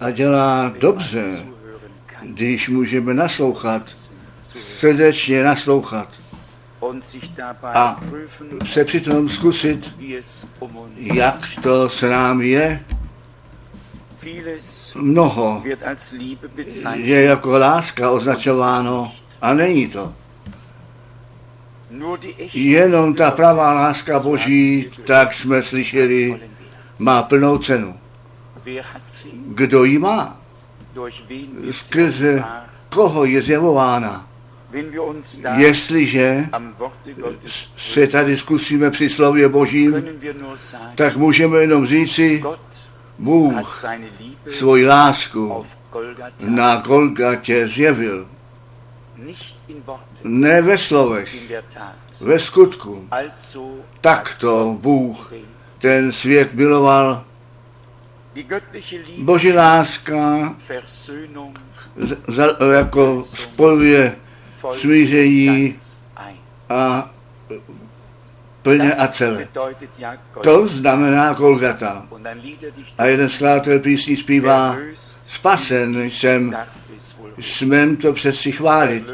[0.00, 1.44] A dělá dobře,
[2.22, 3.82] když můžeme naslouchat,
[4.54, 6.08] srdečně naslouchat
[7.64, 8.00] a
[8.64, 9.94] se přitom zkusit,
[10.96, 12.84] jak to s námi je.
[14.94, 15.62] Mnoho
[16.94, 20.14] je jako láska označováno a není to.
[22.52, 26.40] Jenom ta pravá láska Boží, tak jsme slyšeli,
[26.98, 28.01] má plnou cenu.
[29.46, 30.36] Kdo ji má?
[31.70, 32.44] Skrze
[32.88, 34.28] koho je zjevována?
[35.56, 36.48] Jestliže
[37.76, 40.04] se tady zkusíme při slově Božím,
[40.94, 42.42] tak můžeme jenom říci,
[43.18, 43.84] Bůh
[44.50, 45.66] svoji lásku
[46.44, 48.28] na Golgatě zjevil.
[50.24, 51.34] Ne ve slovech,
[52.20, 53.08] ve skutku.
[54.00, 55.32] Takto Bůh
[55.78, 57.24] ten svět miloval.
[59.18, 60.56] Boží láska
[62.72, 64.16] jako spojuje
[64.72, 65.76] smíření
[66.68, 67.10] a
[68.62, 69.48] plně a celé.
[70.42, 72.06] To znamená Golgata.
[72.98, 74.76] A jeden skladatel písní zpívá,
[75.26, 76.56] spasen jsem,
[77.40, 79.04] smem to přeci chválit,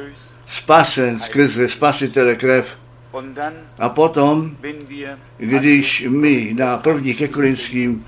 [0.46, 2.78] spasen skrze spasitele krev.
[3.78, 4.56] A potom,
[5.36, 8.04] když my na první ke Korinským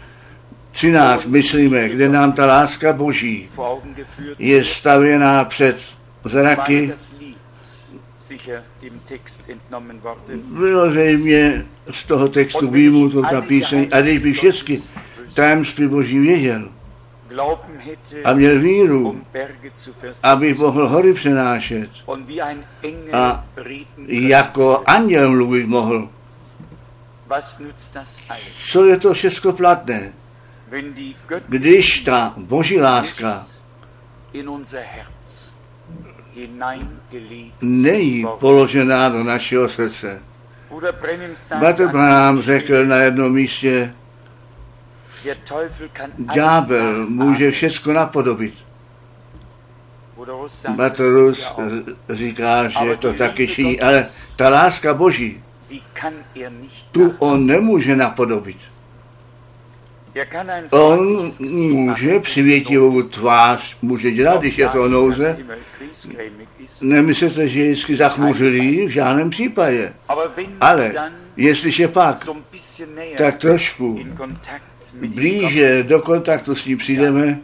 [0.70, 3.48] 13 myslíme, kde nám ta láska Boží
[4.38, 5.80] je stavěná před
[6.24, 6.92] zraky,
[10.44, 14.80] bylo zřejmě z toho textu výjimuto ta píseň, a když by všechny
[15.34, 16.68] tajemství Boží věděl
[18.24, 19.20] a měl víru,
[20.22, 21.90] aby mohl hory přenášet
[23.12, 23.46] a
[24.06, 26.08] jako anděl mluvit mohl,
[28.72, 30.12] co je to všechno platné,
[31.48, 33.46] když ta Boží láska
[37.60, 40.22] nejí položená do našeho srdce.
[41.58, 43.94] Bratr Branham řekl na jednom místě,
[46.34, 48.54] ďábel může všechno napodobit.
[50.68, 51.54] Batorus
[52.08, 55.42] říká, že to taky činí, ale ta láska Boží,
[56.92, 58.69] tu on nemůže napodobit.
[60.70, 65.38] On může přivětivou tvář může dělat, když je to nouze.
[66.80, 69.92] Nemyslete, že je vždycky zachmuřilý, v žádném případě.
[70.60, 70.92] Ale
[71.36, 72.28] jestliže pak
[73.18, 74.00] tak trošku
[75.06, 77.38] blíže do kontaktu s ním přijdeme,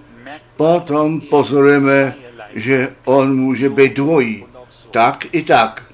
[0.56, 2.14] potom pozorujeme,
[2.54, 4.44] že on může být dvojí.
[4.90, 5.84] Tak i tak.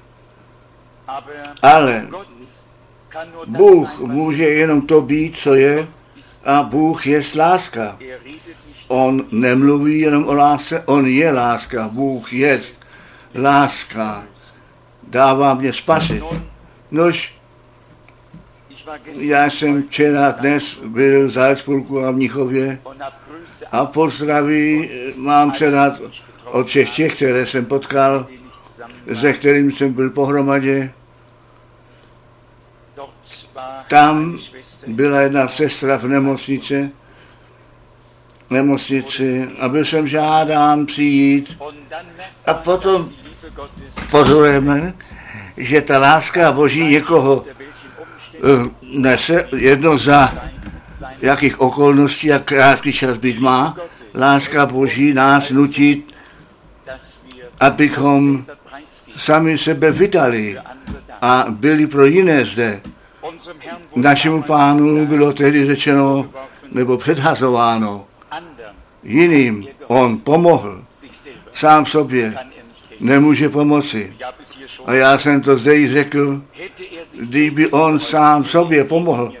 [1.61, 2.07] Ale
[3.47, 5.87] Bůh může jenom to být, co je,
[6.45, 7.99] a Bůh je láska.
[8.87, 11.87] On nemluví jenom o lásce, on je láska.
[11.87, 12.61] Bůh je
[13.35, 14.23] láska.
[15.07, 16.23] Dává mě spasit.
[16.91, 17.33] Nož,
[19.15, 22.79] já jsem včera dnes byl v Salzburgu a v Mnichově
[23.71, 26.01] a pozdraví mám předat
[26.45, 28.27] od všech těch, které jsem potkal,
[29.13, 30.93] se kterým jsem byl pohromadě.
[33.87, 34.39] Tam
[34.87, 36.91] byla jedna sestra v nemocnici,
[38.49, 41.57] nemocnici a byl jsem žádám přijít
[42.45, 43.09] a potom
[44.11, 44.93] pozorujeme,
[45.57, 50.33] že ta láska Boží někoho uh, nese jedno za
[51.21, 53.77] jakých okolností, jak krátký čas být má.
[54.15, 56.03] Láska Boží nás nutí,
[57.59, 58.45] abychom
[59.17, 60.57] sami sebe vydali
[61.21, 62.81] a byli pro jiné zde.
[63.95, 66.29] Našemu pánu bylo tehdy řečeno,
[66.71, 68.05] nebo předhazováno,
[69.03, 70.83] jiným on pomohl,
[71.53, 72.35] sám sobě
[72.99, 74.15] nemůže pomoci.
[74.85, 76.41] A já jsem to zde i řekl,
[77.19, 79.33] kdyby on sám sobě pomohl,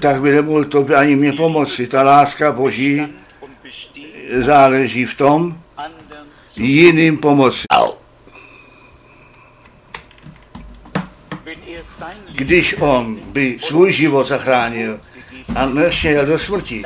[0.00, 1.86] tak by nemohl to by ani mě pomoci.
[1.86, 3.06] Ta láska Boží
[4.30, 5.58] záleží v tom,
[6.56, 7.64] jiným pomoci.
[12.40, 15.00] Když on by svůj život zachránil
[15.56, 16.82] a nešel do smrti,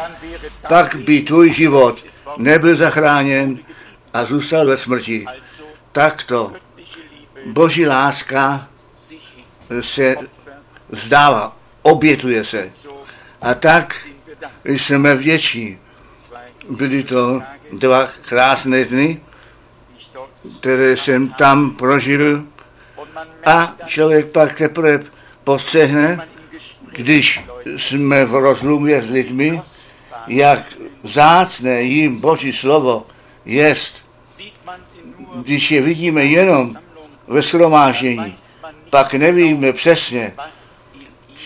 [0.69, 2.05] pak by tvůj život
[2.37, 3.59] nebyl zachráněn
[4.13, 5.25] a zůstal ve smrti.
[5.93, 6.53] Takto
[7.47, 8.69] Boží láska
[9.81, 10.17] se
[10.89, 12.71] vzdává, obětuje se.
[13.43, 14.09] A tak
[14.65, 15.79] jsme vděční.
[16.71, 17.43] Byly to
[17.73, 19.21] dva krásné dny,
[20.61, 22.45] které jsem tam prožil
[23.47, 26.29] a člověk pak teprve postřehne,
[26.93, 27.41] když
[27.77, 29.61] jsme v rozlumě s lidmi,
[30.29, 30.75] jak
[31.05, 33.07] zácné jim Boží slovo
[33.45, 33.95] jest,
[35.35, 36.75] když je vidíme jenom
[37.29, 38.37] ve shromáždění,
[38.91, 40.33] pak nevíme přesně,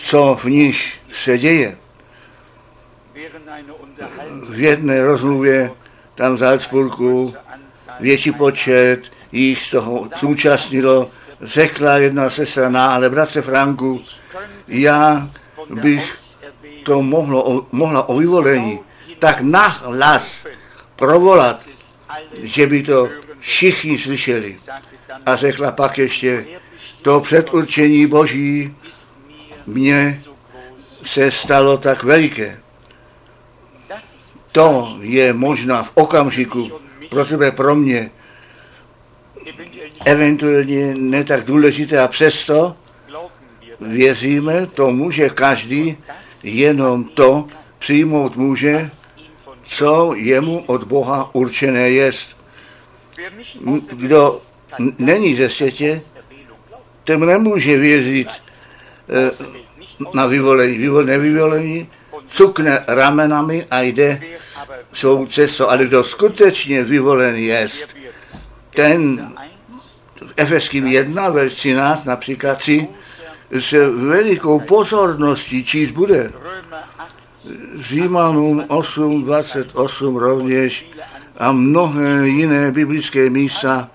[0.03, 1.77] co v nich se děje.
[4.49, 5.71] V jedné rozmluvě
[6.15, 7.33] tam v Salzburgu
[7.99, 9.01] větší počet
[9.31, 11.09] jich z toho zúčastnilo,
[11.41, 14.03] řekla jedna sestra, na, ale bratře Franku,
[14.67, 15.29] já
[15.69, 16.17] bych
[16.83, 18.79] to mohlo, mohla o vyvolení
[19.19, 20.45] tak nahlas
[20.95, 21.65] provolat,
[22.41, 23.09] že by to
[23.39, 24.57] všichni slyšeli.
[25.25, 26.45] A řekla pak ještě,
[27.01, 28.75] to předurčení Boží
[29.65, 30.21] mně
[31.05, 32.59] se stalo tak veliké.
[34.51, 36.71] To je možná v okamžiku
[37.09, 38.11] pro tebe, pro mě,
[40.05, 42.75] eventuálně ne tak důležité a přesto
[43.81, 45.97] věříme tomu, že každý
[46.43, 47.47] jenom to
[47.79, 48.85] přijmout může,
[49.63, 52.37] co jemu od Boha určené jest.
[53.91, 54.39] Kdo
[54.99, 56.01] není ze světě,
[57.03, 59.31] ten nemůže věřit eh,
[60.13, 60.77] na vyvolení.
[60.77, 61.89] Vyvol, nevyvolení
[62.27, 64.21] cukne ramenami a jde
[64.93, 65.67] svou cestou.
[65.69, 67.87] Ale kdo skutečně vyvolený jest,
[68.69, 69.31] ten
[70.35, 72.87] Efeským 1, verš 13 například 3,
[73.51, 73.71] s
[74.07, 76.33] velikou pozorností číst bude.
[77.79, 80.91] Římanům 8, 28 rovněž
[81.37, 83.89] a mnohé jiné biblické místa.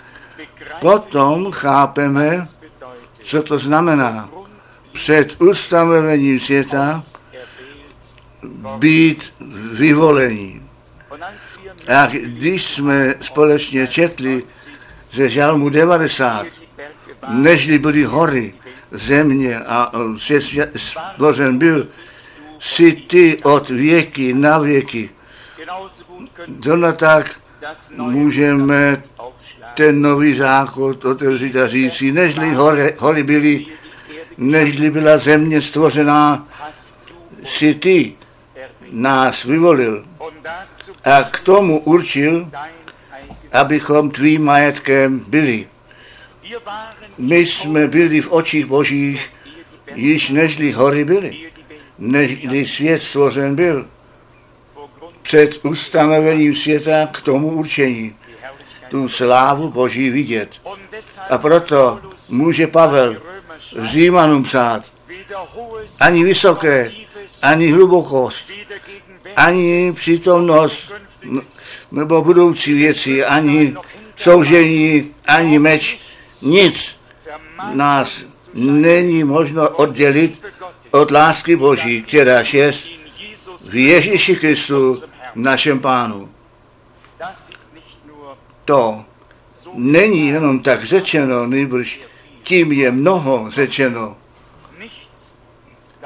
[0.81, 2.47] Potom chápeme,
[3.23, 4.31] co to znamená.
[4.93, 7.03] Před ustanovením světa
[8.79, 9.33] být
[9.73, 10.63] vyvolení.
[11.89, 14.43] A když jsme společně četli
[15.15, 16.47] ze žalmu 90,
[17.29, 18.55] nežli byly hory,
[18.91, 21.87] země a svět stvořen byl,
[22.59, 25.11] si ty od věky na věky.
[26.65, 27.41] Zrovna tak
[27.97, 29.03] můžeme
[29.75, 33.67] ten nový zákon otevřít a říct si, nežli hory, hory byly,
[34.39, 36.49] nežli byla země stvořená,
[37.45, 38.15] si ty
[38.91, 40.05] nás vyvolil
[41.05, 42.51] a k tomu určil,
[43.55, 45.69] abychom tvým majetkem byli.
[47.19, 49.31] My jsme byli v očích božích,
[49.95, 51.51] již nežli hory byli,
[51.99, 53.87] nežli svět stvořen byl.
[55.23, 58.15] Před ustanovením světa k tomu určení
[58.89, 60.51] tu slávu Boží vidět.
[61.31, 63.17] A proto může Pavel
[63.83, 64.85] Římanům psát,
[66.01, 66.93] ani vysoké,
[67.43, 68.51] ani hlubokost,
[69.37, 70.93] ani přítomnost
[71.95, 73.77] nebo budoucí věci, ani
[74.17, 76.01] soužení, ani meč,
[76.43, 76.97] nic
[77.73, 78.21] nás
[78.55, 80.43] není možno oddělit
[80.91, 82.73] od lásky Boží, která je
[83.71, 85.03] v Ježíši Kristu,
[85.35, 86.29] našem pánu.
[88.65, 89.05] To
[89.75, 92.01] není jenom tak řečeno, nejbrž
[92.43, 94.17] tím je mnoho řečeno.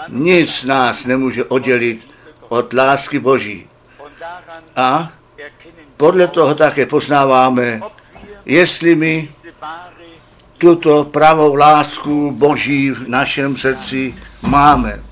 [0.08, 2.08] Nic nás nemůže oddělit
[2.48, 3.66] od lásky Boží.
[4.76, 5.12] A
[5.98, 7.80] podle toho také poznáváme,
[8.46, 9.28] jestli my
[10.58, 15.02] tuto pravou lásku Boží v našem srdci máme.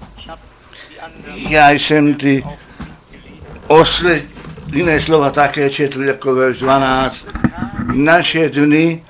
[1.48, 2.44] Já jsem ty
[3.66, 4.22] osle,
[4.66, 7.26] jiné slova také četl jako verš 12.
[7.92, 9.04] Naše dny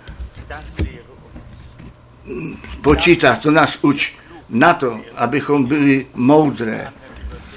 [2.83, 4.14] počítat, to nás uč
[4.49, 6.92] na to, abychom byli moudré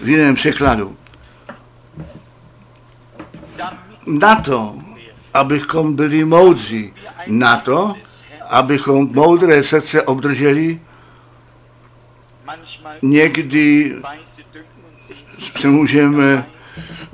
[0.04, 0.99] v jiném překladu.
[4.10, 4.76] Na to,
[5.34, 6.94] abychom byli moudří.
[7.28, 7.94] Na to,
[8.50, 10.80] abychom moudré srdce obdrželi.
[13.02, 13.96] Někdy
[15.60, 16.48] se můžeme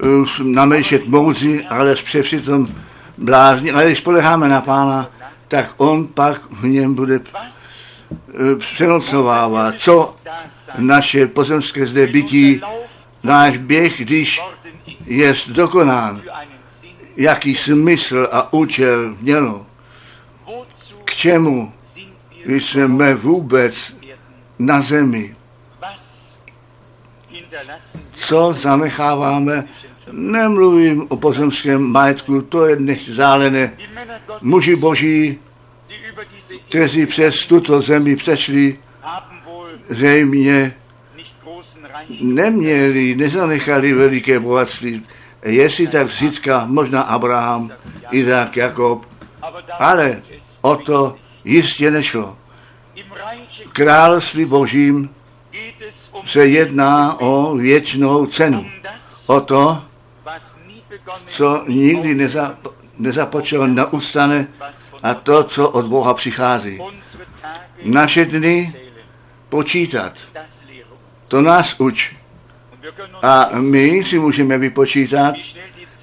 [0.04, 2.68] uh, namýšlet moudří, ale přitom
[3.18, 3.72] blázni.
[3.72, 5.10] Ale když spoleháme na Pána,
[5.48, 10.16] tak On pak v něm bude uh, přenocovávat, co
[10.78, 12.62] naše pozemské zde bytí,
[13.24, 14.42] náš běh, když
[15.06, 16.22] je dokonán,
[17.18, 19.66] jaký smysl a účel mělo.
[21.06, 21.74] K čemu
[22.46, 23.96] jsme vůbec
[24.60, 25.36] na zemi?
[28.14, 29.68] Co zanecháváme?
[30.12, 33.74] Nemluvím o pozemském majetku, to je nevzdálené.
[34.42, 35.40] Muži boží,
[36.70, 38.80] kteří přes tuto zemi přešli,
[39.90, 40.76] zřejmě
[42.22, 45.04] neměli, nezanechali veliké bohatství.
[45.46, 47.72] Jestli tak vždycka, možná Abraham,
[48.12, 49.06] Izák, Jakob,
[49.80, 50.22] ale
[50.62, 52.38] o to jistě nešlo.
[53.70, 55.10] V království božím
[56.26, 58.66] se jedná o věčnou cenu.
[59.28, 59.84] O to,
[61.28, 62.58] co nikdy neza,
[62.98, 64.48] nezapočalo, neustane
[65.04, 66.80] a to, co od Boha přichází.
[67.84, 68.74] Naše dny
[69.50, 70.14] počítat,
[71.28, 72.16] to nás uč.
[73.22, 75.36] A my si můžeme vypočítat,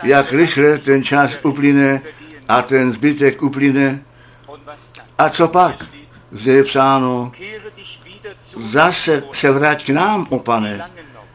[0.02, 2.00] jak rychle ten čas uplyne
[2.48, 4.02] a ten zbytek uplyne.
[5.18, 5.86] A co pak?
[6.30, 7.32] Zde je psáno,
[8.56, 10.90] zase se vrať k nám, o pane.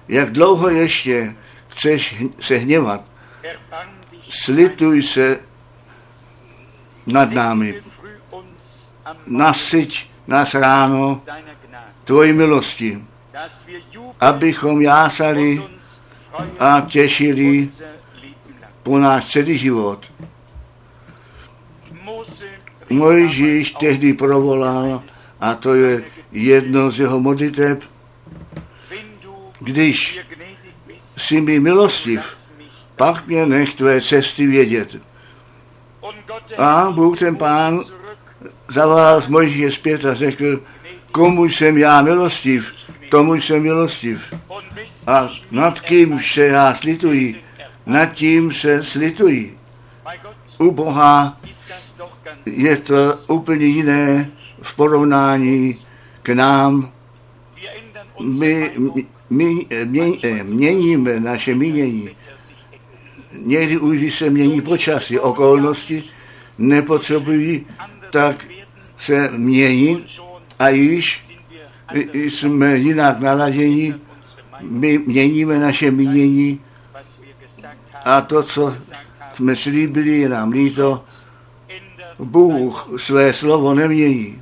[0.07, 1.35] Jak dlouho ještě
[1.67, 3.01] chceš se hněvat?
[4.29, 5.39] Slituj se
[7.07, 7.81] nad námi.
[9.27, 11.21] Nasyť nás ráno
[12.03, 13.03] tvojí milosti,
[14.19, 15.63] abychom jásali
[16.59, 17.69] a těšili
[18.83, 20.11] po náš celý život.
[22.89, 25.03] Mojžíš tehdy provolal,
[25.39, 27.83] a to je jedno z jeho modliteb,
[29.59, 30.19] když
[31.17, 32.35] si mi milostiv,
[32.95, 34.95] pak mě nech tvé cesty vědět.
[36.57, 37.79] A Bůh ten pán
[38.67, 40.61] zavolal z Mojžíše zpět a řekl,
[41.11, 42.76] komu jsem já milostiv,
[43.09, 44.33] tomu jsem milostiv.
[45.07, 47.43] A nad kým se já slituji,
[47.85, 49.57] nad tím se slituji.
[50.57, 51.37] U Boha
[52.45, 55.85] je to úplně jiné v porovnání
[56.23, 56.91] k nám.
[58.21, 58.71] My,
[59.29, 62.09] my mě, měníme naše mínění.
[63.41, 66.03] Někdy už se mění počasí, okolnosti
[66.57, 67.65] nepotřebují
[68.11, 68.45] tak
[68.97, 70.21] se měnit
[70.59, 71.26] a již
[72.13, 73.95] jsme jinak naladěni,
[74.61, 76.61] my měníme naše mínění
[78.05, 78.75] a to, co
[79.33, 81.03] jsme slíbili, je nám líto,
[82.19, 84.41] Bůh své slovo nemění.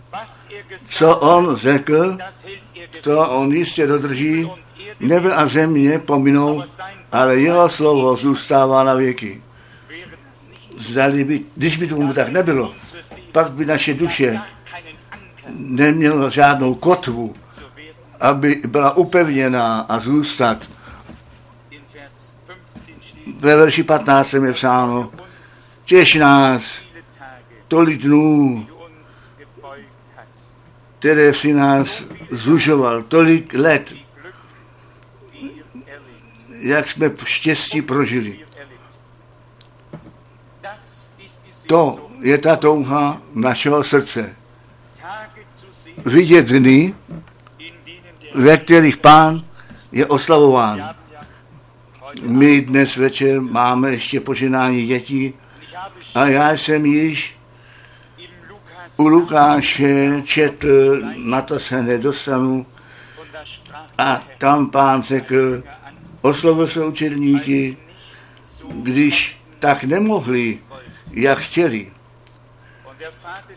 [0.89, 2.17] Co on řekl,
[3.01, 4.49] to on jistě dodrží,
[4.99, 6.63] nebe a země pominou,
[7.11, 9.41] ale jeho slovo zůstává na věky.
[10.77, 12.73] Zdali by, když by tomu tak nebylo,
[13.31, 14.41] pak by naše duše
[15.49, 17.35] neměla žádnou kotvu,
[18.21, 20.57] aby byla upevněná a zůstat.
[23.39, 25.11] Ve verši 15 je psáno,
[25.85, 26.63] těž nás
[27.67, 28.67] tolik dnů,
[30.99, 33.93] které si nás zužoval, tolik let,
[36.49, 38.39] jak jsme štěstí prožili.
[41.67, 44.35] To je ta touha našeho srdce.
[46.05, 46.93] Vidět dny,
[48.33, 49.45] ve kterých pán
[49.91, 50.95] je oslavován.
[52.21, 55.33] My dnes večer máme ještě poženání dětí
[56.15, 57.37] a já jsem již
[58.97, 62.65] u Lukáše četl, na to se nedostanu,
[63.97, 65.63] a tam pán řekl,
[66.21, 67.77] oslovil se učedníky,
[68.73, 70.59] když tak nemohli,
[71.11, 71.94] jak chtěli.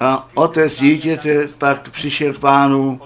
[0.00, 3.00] A otec dítěte pak přišel k pánu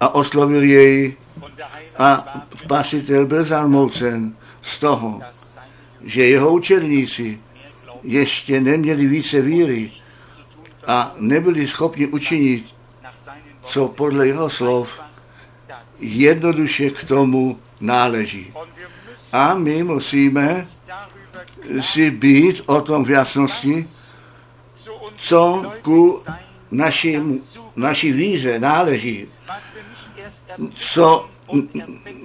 [0.00, 1.16] a oslovil jej
[1.98, 5.20] a spasitel byl zarmoucen z toho,
[6.00, 7.40] že jeho učedníci
[8.02, 9.92] ještě neměli více víry
[10.86, 12.74] a nebyli schopni učinit,
[13.62, 15.00] co podle jeho slov
[15.98, 18.54] jednoduše k tomu náleží.
[19.32, 20.64] A my musíme
[21.80, 23.88] si být o tom v jasnosti,
[25.24, 26.22] co ku
[26.70, 27.18] naší,
[27.76, 29.28] naší víře náleží,
[30.74, 31.28] co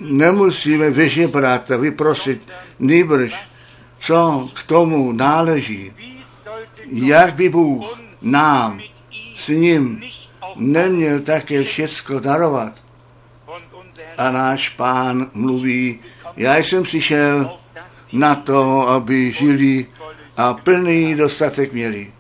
[0.02, 2.48] nemusíme vyžebrat a vyprosit,
[2.80, 3.34] nýbrž,
[3.98, 5.94] co k tomu náleží,
[6.92, 8.82] jak by Bůh nám
[9.36, 10.02] s ním
[10.56, 12.84] neměl také všecko darovat.
[14.18, 16.00] A náš pán mluví,
[16.38, 17.58] já jsem přišel
[18.14, 19.88] na to, aby žili
[20.38, 22.19] a plný dostatek měli.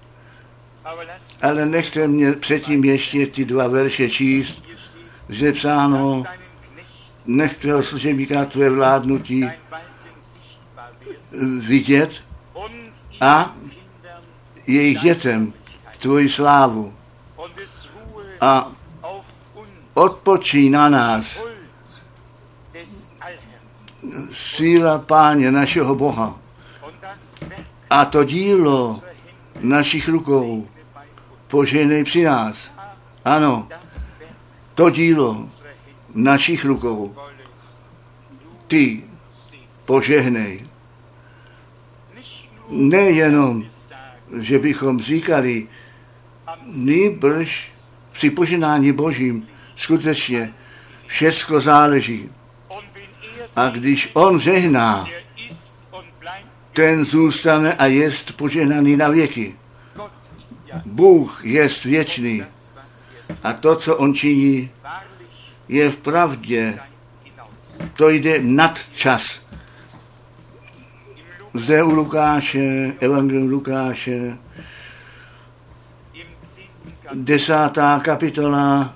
[1.41, 4.63] Ale nechte mě předtím ještě ty dva verše číst,
[5.29, 6.23] že psáno,
[7.25, 9.49] nechte ho služebníka tvé vládnutí
[11.59, 12.23] vidět
[13.21, 13.55] a
[14.67, 15.53] jejich dětem
[15.99, 16.93] tvoji slávu.
[18.41, 18.71] A
[19.93, 21.43] odpočí na nás.
[24.31, 26.39] Síla Páně našeho Boha
[27.89, 29.01] a to dílo
[29.59, 30.67] našich rukou
[31.49, 32.71] poženej při nás.
[33.25, 33.67] Ano,
[34.75, 35.49] to dílo
[36.15, 37.15] našich rukou
[38.67, 39.03] ty
[39.85, 40.65] požehnej.
[42.69, 43.65] Nejenom,
[44.39, 45.67] že bychom říkali,
[46.65, 47.71] nýbrž
[48.11, 50.53] při poženání Božím skutečně
[51.05, 52.29] všecko záleží.
[53.55, 55.07] A když On žehná
[56.73, 59.58] ten zůstane a jest požehnaný na věky.
[60.85, 62.43] Bůh jest věčný
[63.43, 64.71] a to, co on činí,
[65.67, 66.79] je v pravdě.
[67.93, 69.41] To jde nad čas.
[71.53, 74.37] Zde u Lukáše, Evangelium Lukáše,
[77.13, 78.93] desátá kapitola,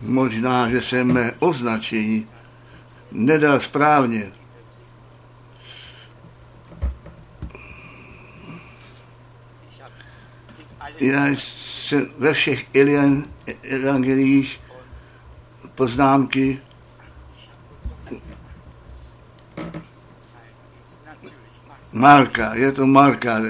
[0.00, 2.26] Možná, že jsem označení
[3.12, 4.32] nedal správně.
[11.00, 12.66] Já jsem ve všech
[13.62, 14.60] evangelích
[15.74, 16.60] poznámky
[21.92, 23.40] Marka, je to Marka,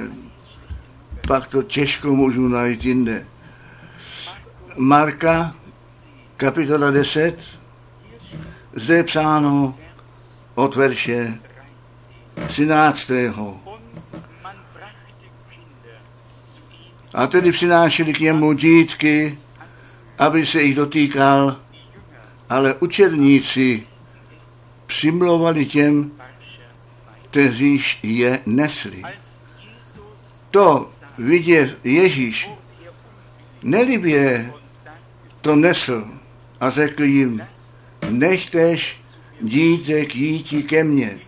[1.28, 3.26] pak to těžko můžu najít jinde.
[4.76, 5.54] Marka
[6.40, 7.36] kapitola 10,
[8.72, 9.78] zde je psáno
[10.54, 11.38] od verše
[12.46, 13.10] 13.
[17.14, 19.38] A tedy přinášeli k němu dítky,
[20.18, 21.56] aby se jich dotýkal,
[22.48, 23.86] ale učedníci
[24.86, 26.10] přimlouvali těm,
[27.24, 29.02] kteříž je nesli.
[30.50, 32.50] To vidět Ježíš
[33.62, 34.52] nelibě
[35.40, 36.19] to nesl,
[36.60, 37.42] a řekl jim,
[38.10, 39.00] nechtěš
[39.40, 41.18] dítek jíti ke mně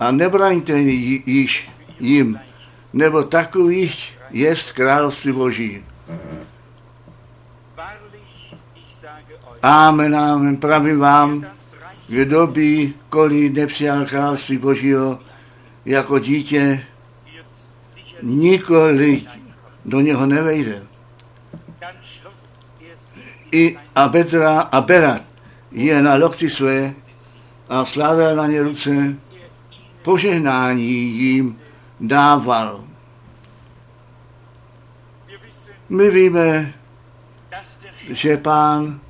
[0.00, 1.70] a nebraňte již
[2.00, 2.40] jim,
[2.92, 5.84] nebo takových jest království Boží.
[9.62, 11.46] Amen, amen, pravím vám,
[12.08, 15.18] kdo by koli nepřijal království Božího
[15.84, 16.86] jako dítě,
[18.22, 19.22] nikoli
[19.84, 20.87] do něho nevejde
[23.52, 25.22] i a Petra a Berat
[25.72, 26.94] je na lokti své
[27.68, 29.16] a sládal na ně ruce,
[30.02, 31.60] požehnání jim
[32.00, 32.84] dával.
[35.88, 36.74] My víme,
[38.08, 39.00] že pán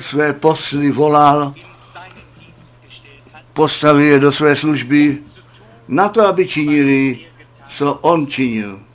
[0.00, 1.54] své posly volal,
[3.52, 5.18] postavil je do své služby
[5.88, 7.26] na to, aby činili,
[7.66, 8.85] co on činil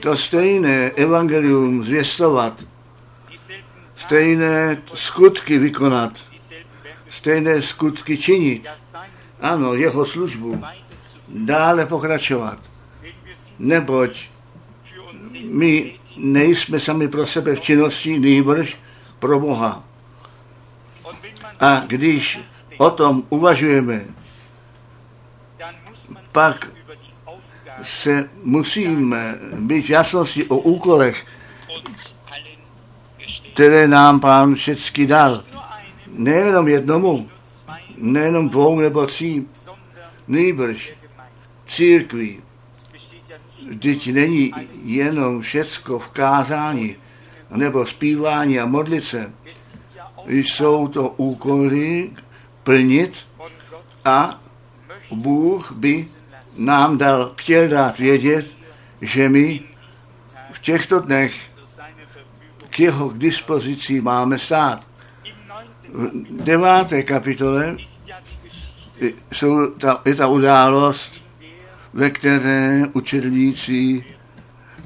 [0.00, 2.64] to stejné evangelium zvěstovat,
[3.96, 6.12] stejné skutky vykonat,
[7.08, 8.68] stejné skutky činit.
[9.40, 10.62] Ano, jeho službu
[11.28, 12.58] dále pokračovat.
[13.58, 14.28] Neboť
[15.44, 18.78] my nejsme sami pro sebe v činnosti, nýbrž
[19.18, 19.84] pro Boha.
[21.60, 22.40] A když
[22.78, 24.04] o tom uvažujeme,
[26.32, 26.79] pak
[27.82, 31.26] se musíme být jasnosti o úkolech,
[33.54, 35.44] které nám pán všechny dal.
[36.06, 37.28] Nejenom jednomu,
[37.96, 39.46] nejenom dvou nebo tří,
[40.28, 40.92] nejbrž
[41.66, 42.40] církví.
[43.68, 46.96] Vždyť není jenom všecko v kázání,
[47.50, 49.32] nebo zpívání a modlice.
[50.26, 52.10] Jsou to úkoly
[52.64, 53.26] plnit
[54.04, 54.40] a
[55.12, 56.06] Bůh by
[56.56, 58.46] nám dal, chtěl dát vědět,
[59.00, 59.60] že my
[60.52, 61.34] v těchto dnech
[62.70, 64.86] k jeho k dispozici máme stát.
[65.92, 66.10] V
[66.44, 67.76] deváté kapitole
[69.32, 71.22] jsou ta, je ta událost,
[71.92, 74.04] ve které učedlíci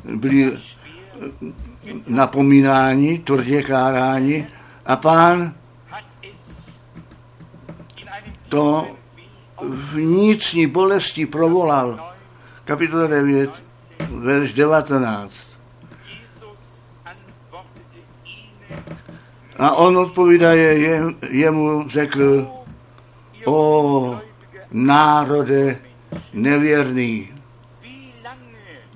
[0.05, 0.59] byli
[2.07, 4.47] napomínáni, tvrdě káráni
[4.87, 5.55] a pán
[8.49, 8.97] to
[9.63, 12.13] vnitřní bolesti provolal.
[12.65, 13.51] Kapitola 9,
[14.11, 15.33] verš 19.
[19.59, 22.49] A on odpovídaje je, jemu řekl,
[23.47, 24.21] o
[24.73, 25.79] národe
[26.33, 27.29] nevěrný,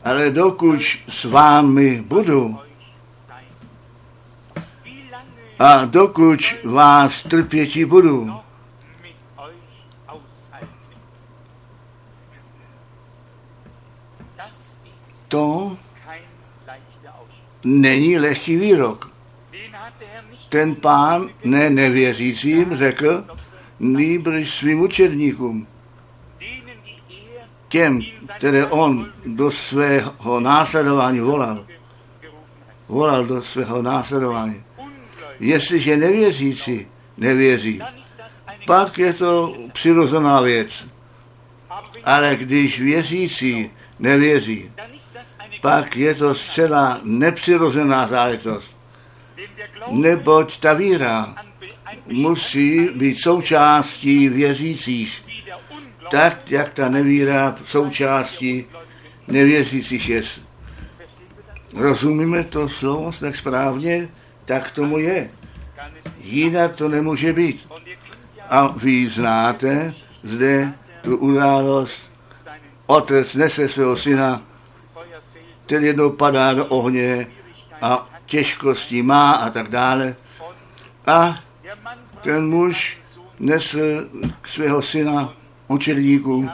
[0.05, 2.59] ale dokud s vámi budu
[5.59, 8.33] a dokud vás trpěti budu,
[15.29, 15.77] to
[17.65, 19.11] není lehký výrok.
[20.49, 23.25] Ten pán ne nevěřícím řekl,
[23.81, 25.67] nýbrž svým učedníkům,
[27.69, 28.01] těm,
[28.37, 31.67] které on do svého následování volal,
[32.89, 34.65] volal do svého následování.
[35.41, 37.83] Jestliže nevěřící nevěří,
[38.69, 40.87] pak je to přirozená věc.
[42.05, 44.71] Ale když věřící nevěří,
[45.61, 48.77] pak je to zcela nepřirozená záležitost.
[49.91, 51.35] Neboť ta víra
[52.07, 55.23] musí být součástí věřících,
[56.11, 58.67] tak jak ta nevíra součástí
[59.29, 60.23] nevěřících je.
[61.77, 64.09] Rozumíme to slovo tak správně?
[64.45, 65.31] Tak tomu je.
[66.21, 67.67] Jinak to nemůže být.
[68.49, 72.11] A vy znáte zde tu událost.
[72.87, 74.43] Otec nese svého syna,
[75.67, 77.27] ten jednou padá do ohně
[77.83, 80.17] a těžkosti má a tak dále.
[81.07, 81.41] A
[82.21, 82.99] ten muž
[83.41, 84.09] nesl
[84.45, 85.33] svého syna
[85.69, 86.51] učedníkům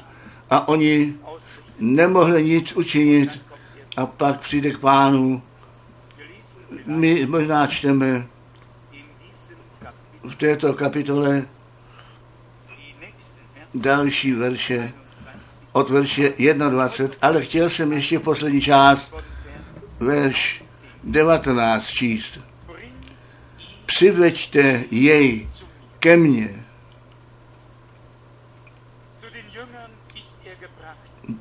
[0.51, 1.15] a oni
[1.79, 3.41] nemohli nic učinit
[3.97, 5.43] a pak přijde k pánu.
[6.87, 8.27] My možná čteme
[10.23, 11.47] v této kapitole
[13.75, 14.93] další verše
[15.73, 16.33] od verše
[16.71, 19.15] 21, ale chtěl jsem ještě poslední část,
[20.01, 20.65] verš
[21.05, 22.41] 19 číst.
[23.87, 25.49] Přiveďte jej
[25.99, 26.65] ke mně.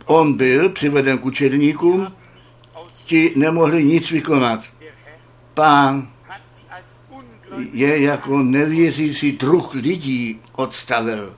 [0.05, 2.13] On byl přiveden k učedníkům,
[3.05, 4.63] ti nemohli nic vykonat.
[5.53, 6.09] Pán
[7.71, 11.35] je jako nevěřící druh lidí odstavil.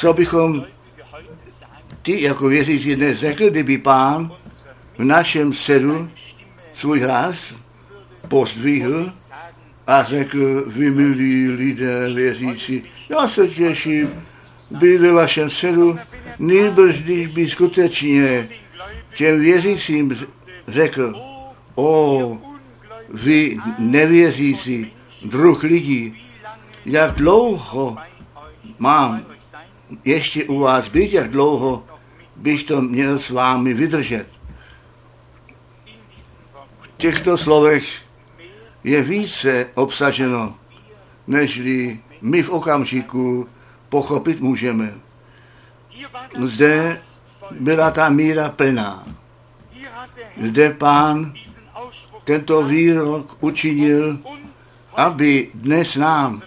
[0.00, 0.64] Co bychom
[2.02, 4.32] ty jako věřící dnes řekli, kdyby pán
[4.98, 6.10] v našem sedu
[6.74, 7.54] svůj hlas
[8.28, 9.12] pozdvihl
[9.86, 14.10] a řekl, vy milí lidé věřící, já se těším,
[14.70, 15.98] být ve vašem sedu,
[16.38, 18.48] nýbrž když by skutečně
[19.16, 20.18] těm věřícím
[20.68, 21.14] řekl,
[21.74, 22.38] o,
[23.08, 24.92] vy nevěřící,
[25.24, 26.22] druh lidí,
[26.86, 27.96] jak dlouho
[28.78, 29.29] mám
[30.04, 31.84] ještě u vás být, jak dlouho
[32.36, 34.26] bych to měl s vámi vydržet.
[36.80, 37.84] V těchto slovech
[38.84, 40.58] je více obsaženo,
[41.26, 43.48] nežli my v okamžiku
[43.88, 44.94] pochopit můžeme.
[46.40, 46.98] Zde
[47.60, 49.04] byla ta míra plná.
[50.42, 51.32] Zde pán
[52.24, 54.18] tento výrok učinil,
[54.96, 56.42] aby dnes nám,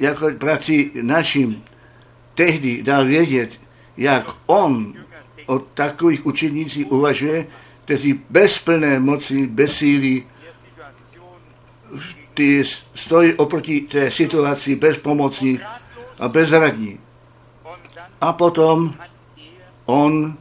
[0.00, 1.62] jako prací našim,
[2.34, 3.60] tehdy dal vědět,
[3.96, 4.94] jak on
[5.46, 7.46] o takových učenících uvažuje,
[7.84, 10.26] kteří bez plné moci, bez síly,
[12.34, 12.64] ty
[12.94, 15.60] stojí oproti té situaci bezpomocní
[16.18, 16.98] a bezradní.
[18.20, 18.94] A potom
[19.86, 20.36] on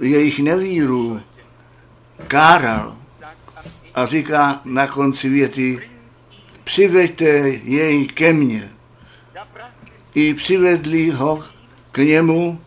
[0.00, 1.20] jejich nevíru
[2.26, 2.96] káral
[3.94, 5.88] a říká na konci věty,
[6.64, 7.24] přiveďte
[7.64, 8.70] jej ke mně.
[10.14, 11.44] I přivedli ho
[11.92, 12.60] k němu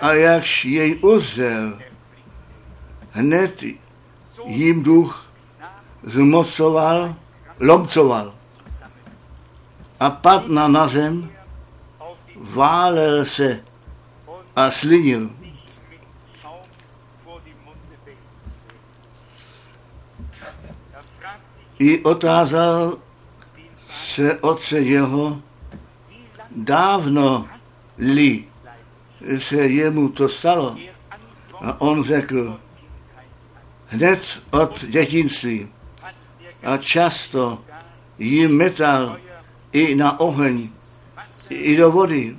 [0.00, 1.78] a jakž jej uzřel,
[3.10, 3.62] hned
[4.46, 5.32] jim duch
[6.02, 7.16] zmocoval,
[7.60, 8.34] lomcoval
[10.00, 11.30] a padl na zem,
[12.36, 13.64] válel se
[14.56, 15.30] a slinil.
[21.78, 22.98] I otázal
[23.88, 25.42] se otce jeho,
[26.54, 27.48] dávno
[27.98, 28.44] li
[29.38, 30.76] se jemu to stalo.
[31.60, 32.60] A on řekl,
[33.86, 35.68] hned od dětinství.
[36.62, 37.64] A často
[38.18, 39.18] jim metal
[39.72, 40.70] i na oheň,
[41.50, 42.38] i do vody,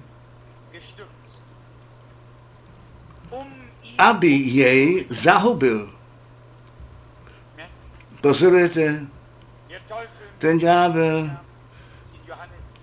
[3.97, 5.91] aby jej zahubil.
[8.21, 9.05] Pozorujete,
[10.37, 11.29] ten ďábel,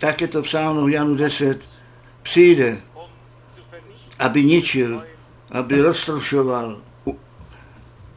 [0.03, 1.63] tak je to psáno v Janu 10,
[2.23, 2.81] přijde,
[4.19, 5.07] aby ničil,
[5.51, 6.83] aby roztrušoval,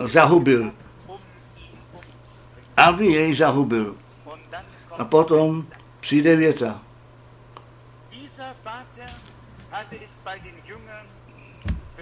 [0.05, 0.71] zahubil,
[2.77, 3.95] aby jej zahubil.
[4.97, 5.65] A potom
[5.99, 6.81] přijde věta.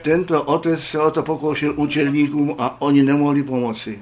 [0.01, 3.99] Tento otec se o to pokoušel učelníkům a oni nemohli pomoci.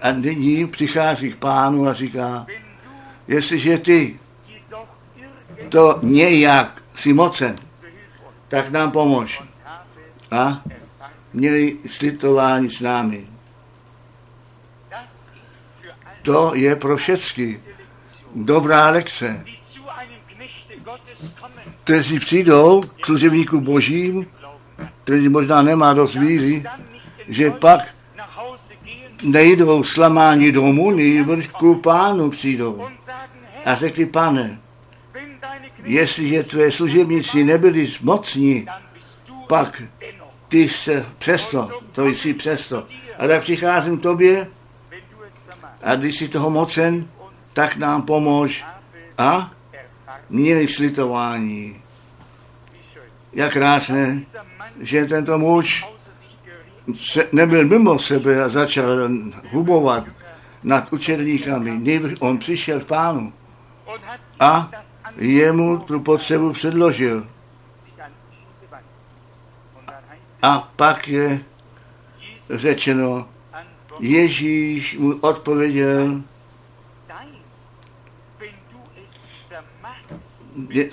[0.00, 2.46] A nyní přichází k pánu a říká,
[3.28, 4.25] jestliže ty
[5.68, 7.56] to nějak si mocen,
[8.48, 9.42] tak nám pomož.
[10.30, 10.62] A
[11.32, 13.26] měli slitování s námi.
[16.22, 17.60] To je pro všechny
[18.34, 19.44] dobrá lekce.
[21.84, 24.26] Kteří přijdou k služebníku božím,
[25.04, 26.64] kteří možná nemá dost víry,
[27.28, 27.94] že pak
[29.22, 32.88] nejdou slamání domů, nejbrž ku pánu přijdou
[33.64, 34.60] a řekli, pane,
[35.86, 38.66] jestliže tvé služebníci nebyli mocní,
[39.48, 39.82] pak
[40.48, 42.86] ty se přesto, to jsi přesto.
[43.18, 44.48] A tak přicházím k tobě
[45.82, 47.08] a když jsi toho mocen,
[47.52, 48.64] tak nám pomož
[49.18, 49.52] a
[50.30, 51.82] měli slitování.
[53.32, 54.22] Jak krásné,
[54.80, 55.86] že tento muž
[56.94, 59.08] se, nebyl mimo sebe a začal
[59.50, 60.04] hubovat
[60.62, 62.00] nad učerníkami.
[62.18, 63.32] On přišel k pánu
[64.40, 64.70] a
[65.16, 67.26] jemu tu potřebu předložil.
[70.42, 71.40] A pak je
[72.50, 73.28] řečeno,
[74.00, 76.22] Ježíš mu odpověděl,
[80.68, 80.90] je,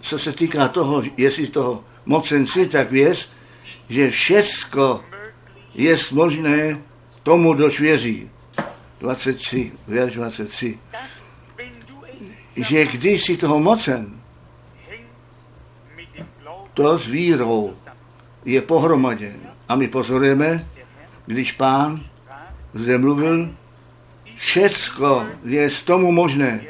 [0.00, 3.30] co se týká toho, jestli toho mocen si, tak věř,
[3.88, 5.04] že všecko
[5.74, 6.82] je možné
[7.22, 8.30] tomu, dož věří.
[9.00, 10.78] 23, verš 23.
[12.56, 14.20] Že když si toho mocen,
[16.74, 17.76] to s vírou
[18.44, 19.32] je pohromadě.
[19.68, 20.66] A my pozorujeme,
[21.26, 22.04] když pán
[22.74, 23.54] zde mluvil,
[24.34, 26.60] všecko je z tomu možné,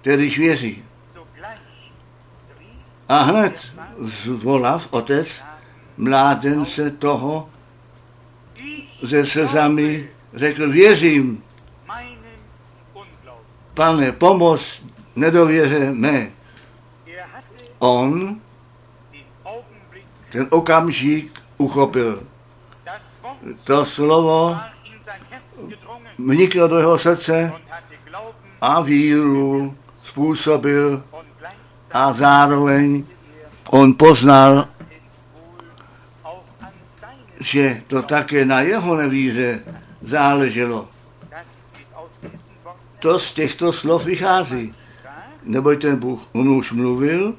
[0.00, 0.84] kterýž věří.
[3.08, 5.42] A hned zvolav otec
[5.96, 7.50] mládence toho
[9.02, 11.42] ze slzami řekl, věřím,
[13.74, 14.82] pane, pomoz
[15.16, 16.30] nedověře mé.
[17.78, 18.40] On
[20.34, 22.22] ten okamžik uchopil.
[23.64, 24.58] To slovo
[26.18, 27.52] vniklo do jeho srdce
[28.60, 31.02] a víru způsobil
[31.92, 33.06] a zároveň
[33.70, 34.66] on poznal,
[37.40, 39.62] že to také na jeho nevíře
[40.00, 40.88] záleželo.
[42.98, 44.74] To z těchto slov vychází.
[45.44, 47.34] Neboť ten Bůh už mluvil,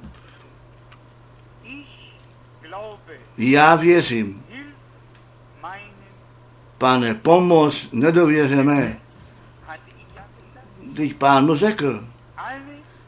[3.37, 4.43] já věřím,
[6.77, 8.99] pane, pomoz nedověřeme.
[10.95, 12.07] Teď pán mu řekl,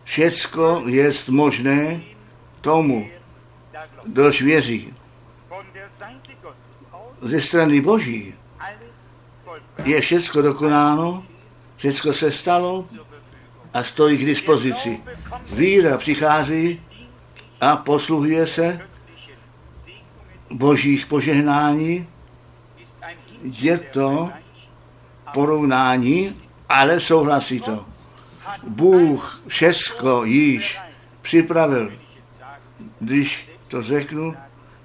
[0.03, 2.01] všecko je možné
[2.62, 3.10] tomu,
[4.05, 4.93] kdož věří.
[7.21, 8.33] Ze strany Boží
[9.83, 11.25] je všecko dokonáno,
[11.75, 12.86] všecko se stalo
[13.73, 15.01] a stojí k dispozici.
[15.51, 16.82] Víra přichází
[17.62, 18.80] a posluhuje se
[20.51, 22.08] božích požehnání.
[23.41, 24.30] Je to
[25.34, 26.36] porovnání,
[26.69, 27.86] ale souhlasí to.
[28.67, 30.80] Bůh všecko již
[31.21, 31.91] připravil.
[32.99, 34.36] Když to řeknu,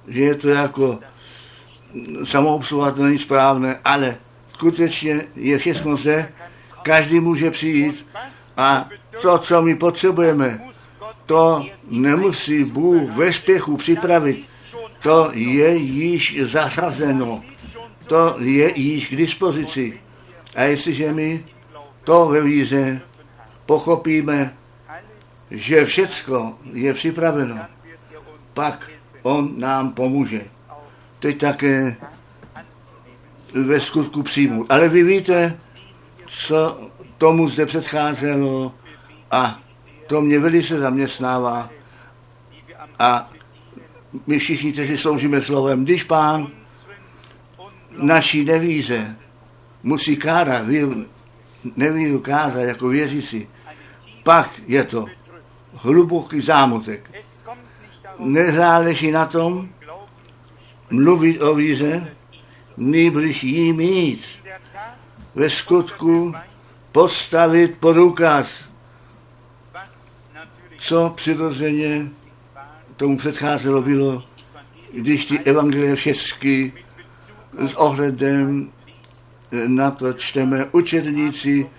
[0.09, 0.99] že je to jako
[2.25, 4.17] samoobsluha, to není správné, ale
[4.55, 6.33] skutečně je všechno zde,
[6.83, 8.07] každý může přijít
[8.57, 8.89] a
[9.23, 10.61] to, co my potřebujeme,
[11.27, 14.47] to nemusí Bůh ve spěchu připravit.
[15.03, 17.43] To je již zasazeno.
[18.07, 20.01] To je již k dispozici.
[20.55, 21.47] A jestliže my
[22.05, 23.01] to ve víře
[23.67, 24.55] pochopíme,
[25.51, 27.59] že všecko je připraveno,
[28.55, 28.91] pak
[29.23, 30.43] on nám pomůže.
[31.19, 31.97] Teď také
[33.55, 34.67] ve skutku přijmout.
[34.71, 35.59] Ale vy víte,
[36.27, 36.81] co
[37.23, 38.75] tomu zde předcházelo
[39.31, 39.61] a
[40.07, 41.71] to mě velice zaměstnává.
[42.99, 43.31] A
[44.27, 46.49] my všichni, kteří sloužíme slovem, když pán
[48.03, 49.17] naší nevíze
[49.83, 50.63] musí kárat,
[51.77, 53.49] nevíru kázat jako věřící,
[54.23, 55.07] pak je to
[55.75, 57.11] hluboký zámotek.
[58.19, 59.69] Nezáleží na tom
[60.91, 62.17] mluvit o víře,
[62.77, 64.27] nejbliž jí mít.
[65.35, 66.35] Ve skutku
[66.93, 68.49] postavit pod důkaz,
[70.79, 72.09] co přirozeně
[72.97, 74.25] tomu předcházelo bylo,
[74.93, 76.73] když ty evangelie všechny
[77.59, 78.73] s ohledem
[79.67, 81.71] na to čteme, učedníci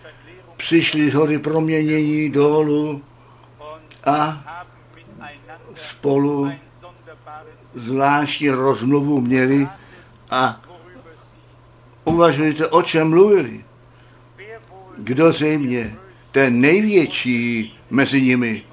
[0.57, 3.01] přišli z hory proměnění dolů
[4.05, 4.43] a
[5.75, 6.51] spolu
[7.75, 9.67] zvláštní rozmluvu měli
[10.31, 10.61] a
[12.03, 13.63] uvažujte, o čem mluvili.
[14.97, 15.95] Kdo zejmě
[16.31, 18.63] ten největší mezi nimi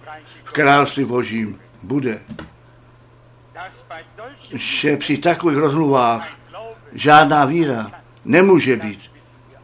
[0.44, 2.20] v království božím bude.
[4.52, 6.28] Že při takových rozmluvách
[6.92, 7.90] žádná víra
[8.24, 9.10] nemůže být.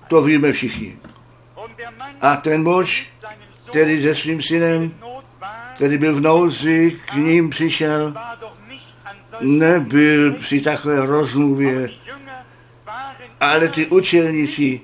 [0.09, 0.99] To víme všichni.
[2.21, 3.11] A ten muž,
[3.71, 4.95] který se svým synem,
[5.75, 8.15] který byl v nouzi, k ním přišel,
[9.41, 11.91] nebyl při takové rozmluvě,
[13.41, 14.81] ale ty učelníci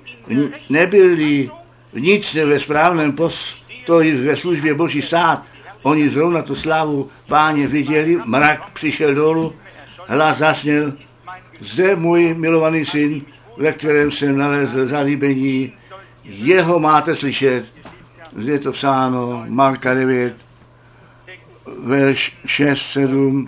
[0.69, 1.49] nebyli
[1.93, 3.15] nic ve správném
[3.85, 5.43] to i ve službě Boží stát.
[5.81, 9.53] Oni zrovna tu slávu páně viděli, mrak přišel dolů,
[10.07, 10.93] hlas zasněl,
[11.59, 13.21] zde můj milovaný syn,
[13.57, 15.73] ve kterém jsem nalezl zalíbení,
[16.23, 17.65] jeho máte slyšet.
[18.35, 20.35] Zde je to psáno, Marka 9,
[21.83, 23.45] verš 6, 7,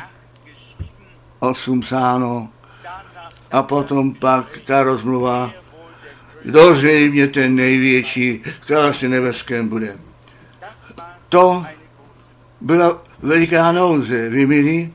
[1.40, 2.50] 8 psáno.
[3.52, 5.54] A potom pak ta rozmluva,
[6.46, 9.98] kdo zřejmě ten největší království nebeském bude.
[11.30, 11.66] To
[12.62, 14.94] byla veliká nouze, vy milí,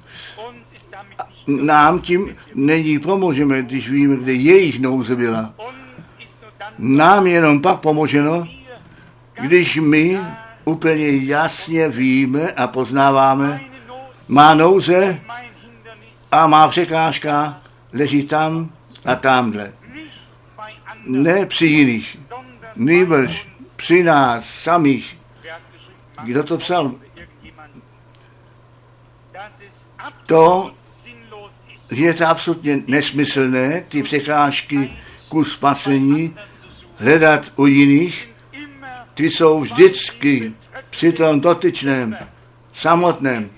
[1.46, 5.54] nám tím není pomůžeme, když víme, kde jejich nouze byla.
[6.78, 8.46] Nám jenom pak pomoženo,
[9.40, 10.20] když my
[10.64, 13.60] úplně jasně víme a poznáváme,
[14.28, 15.20] má nouze
[16.32, 17.60] a má překážka
[17.92, 18.70] leží tam
[19.04, 19.79] a tamhle.
[21.04, 22.18] Ne při jiných,
[22.76, 25.18] nejbrž při nás samých.
[26.22, 26.94] Kdo to psal?
[30.26, 30.74] To
[31.90, 34.96] je to absolutně nesmyslné, ty překážky
[35.28, 36.36] ku spasení,
[36.96, 38.30] hledat u jiných,
[39.14, 40.52] ty jsou vždycky
[40.90, 42.16] při tom dotyčném,
[42.72, 43.50] samotném.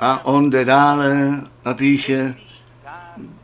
[0.00, 2.34] A on jde dále a píše,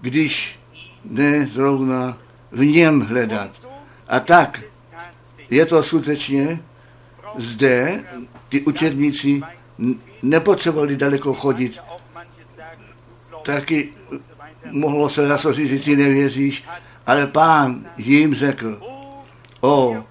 [0.01, 0.59] když
[1.05, 2.19] ne zrovna
[2.53, 3.51] v něm hledat.
[4.09, 4.62] A tak
[5.51, 6.62] je to skutečně
[7.37, 8.05] zde,
[8.49, 9.43] ty učedníci
[10.23, 11.79] nepotřebovali daleko chodit.
[13.43, 13.88] Taky
[14.71, 16.65] mohlo se zase říct, že ty nevěříš,
[17.07, 18.81] ale pán jim řekl,
[19.61, 20.05] o,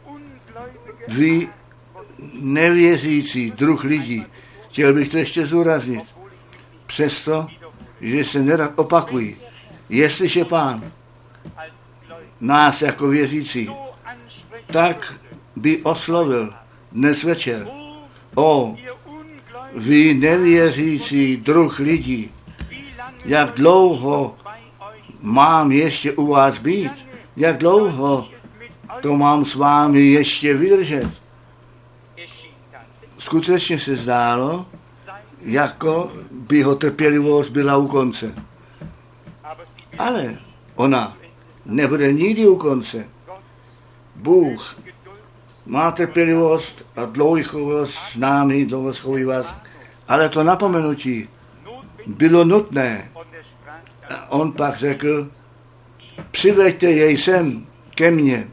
[1.07, 1.47] vy
[2.41, 4.25] nevěřící druh lidí,
[4.69, 6.03] chtěl bych to ještě zúraznit,
[6.85, 7.47] přesto,
[8.01, 9.35] že se nerad opakují,
[9.89, 10.91] jestliže pán
[12.41, 13.69] nás jako věřící,
[14.65, 15.13] tak
[15.55, 16.53] by oslovil
[16.91, 17.67] dnes večer,
[18.35, 18.75] o,
[19.75, 22.31] vy nevěřící druh lidí,
[23.25, 24.35] jak dlouho
[25.21, 28.27] mám ještě u vás být, jak dlouho
[29.01, 31.07] to mám s vámi ještě vydržet.
[33.17, 34.65] Skutečně se zdálo,
[35.41, 38.35] jako by jeho trpělivost byla u konce.
[39.99, 40.37] Ale
[40.75, 41.17] ona
[41.65, 43.09] nebude nikdy u konce.
[44.15, 44.79] Bůh
[45.65, 48.93] má trpělivost a dlouhochovost s námi, dlouho
[49.27, 49.55] vás,
[50.07, 51.29] ale to napomenutí
[52.07, 53.11] bylo nutné.
[54.09, 55.31] A on pak řekl,
[56.31, 58.47] přiveďte jej sem ke mně.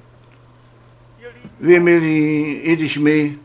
[1.60, 3.38] Vy milí, i když my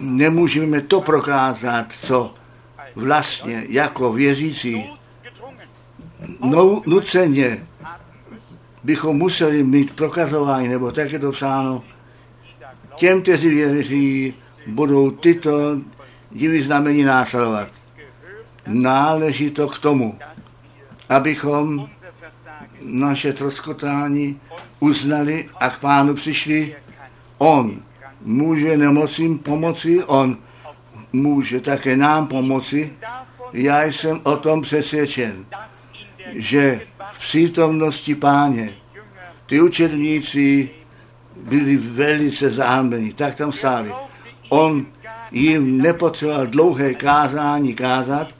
[0.00, 2.34] nemůžeme to prokázat, co
[2.94, 4.90] vlastně jako věřící
[6.44, 7.66] no, nuceně
[8.84, 11.82] bychom museli mít prokazování, nebo tak je to psáno,
[12.94, 14.34] těm, kteří věří,
[14.66, 15.78] budou tyto
[16.30, 17.68] divy znamení následovat.
[18.66, 20.18] Náleží to k tomu,
[21.08, 21.88] abychom
[22.82, 24.40] naše troskotání
[24.80, 26.76] uznali a k pánu přišli.
[27.38, 27.82] On
[28.22, 30.36] může nemocím pomoci, on
[31.12, 32.92] může také nám pomoci.
[33.52, 35.44] Já jsem o tom přesvědčen,
[36.34, 36.80] že
[37.12, 38.72] v přítomnosti páně
[39.46, 40.70] ty učedníci
[41.36, 43.92] byli velice zahambeni, tak tam stáli.
[44.48, 44.86] On
[45.30, 48.34] jim nepotřeboval dlouhé kázání kázat,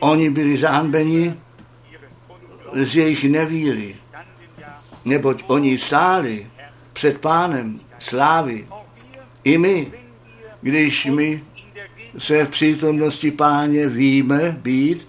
[0.00, 1.34] oni byli zahanbeni
[2.72, 3.96] z jejich nevíry,
[5.04, 6.46] neboť oni stáli
[6.92, 8.68] před pánem slávy.
[9.44, 9.92] I my,
[10.60, 11.44] když my
[12.18, 15.08] se v přítomnosti páně víme být,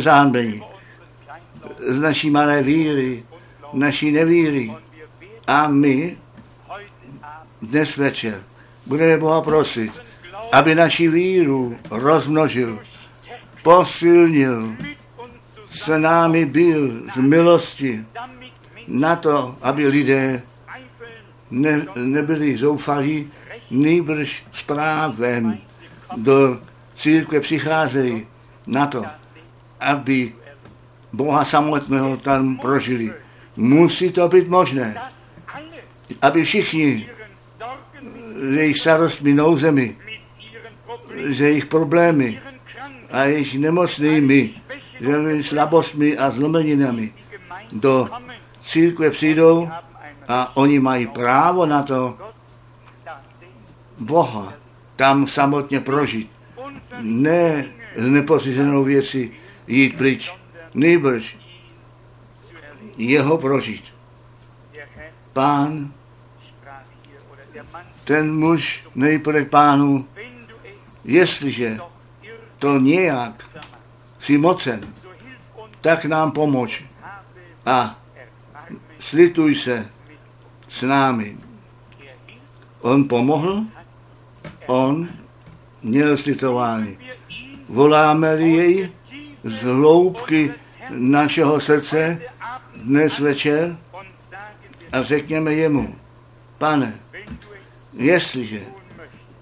[0.00, 0.62] zahanbeni
[1.78, 3.22] z naší malé víry,
[3.72, 4.72] naší nevíry.
[5.46, 6.16] A my
[7.62, 8.42] dnes večer
[8.86, 9.92] budeme Boha prosit,
[10.52, 12.78] aby naši víru rozmnožil,
[13.62, 14.76] posilnil,
[15.70, 18.04] s námi byl z milosti
[18.88, 20.42] na to, aby lidé
[21.50, 23.30] ne, nebyli zoufalí,
[23.70, 25.58] nejbrž s právem
[26.16, 26.60] do
[26.94, 28.26] církve přicházejí
[28.66, 29.04] na to,
[29.84, 30.32] aby
[31.12, 33.12] Boha samotného tam prožili.
[33.56, 34.96] Musí to být možné,
[36.22, 37.06] aby všichni
[38.34, 39.96] s jejich starostmi, nouzemi,
[41.14, 42.40] s jejich problémy
[43.10, 44.50] a jejich nemocnými,
[45.40, 47.12] s slabostmi a zlomeninami
[47.72, 48.08] do
[48.60, 49.68] církve přijdou
[50.28, 52.18] a oni mají právo na to
[53.98, 54.52] Boha
[54.96, 56.30] tam samotně prožít.
[57.00, 57.66] Ne
[57.96, 59.32] s nepořízenou věcí
[59.66, 60.34] jít pryč,
[60.74, 61.38] nejbrž
[62.96, 63.94] jeho prožít.
[65.32, 65.92] Pán
[68.04, 70.08] ten muž nejprve pánu,
[71.04, 71.78] jestliže
[72.58, 73.50] to nějak
[74.18, 74.94] si mocen,
[75.80, 76.84] tak nám pomož
[77.66, 77.98] a
[78.98, 79.88] slituj se
[80.68, 81.36] s námi.
[82.80, 83.64] On pomohl,
[84.66, 85.08] on
[85.82, 86.98] měl slitování.
[87.68, 88.92] Voláme-li jej
[89.44, 90.52] z hloubky
[90.90, 92.20] našeho srdce
[92.76, 93.76] dnes večer
[94.92, 95.94] a řekněme jemu,
[96.58, 97.00] pane,
[97.92, 98.60] jestliže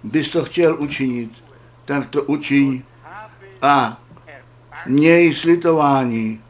[0.03, 1.45] bys to chtěl učinit,
[1.85, 2.83] tak to učiň
[3.63, 4.01] a
[4.87, 6.41] měj slitování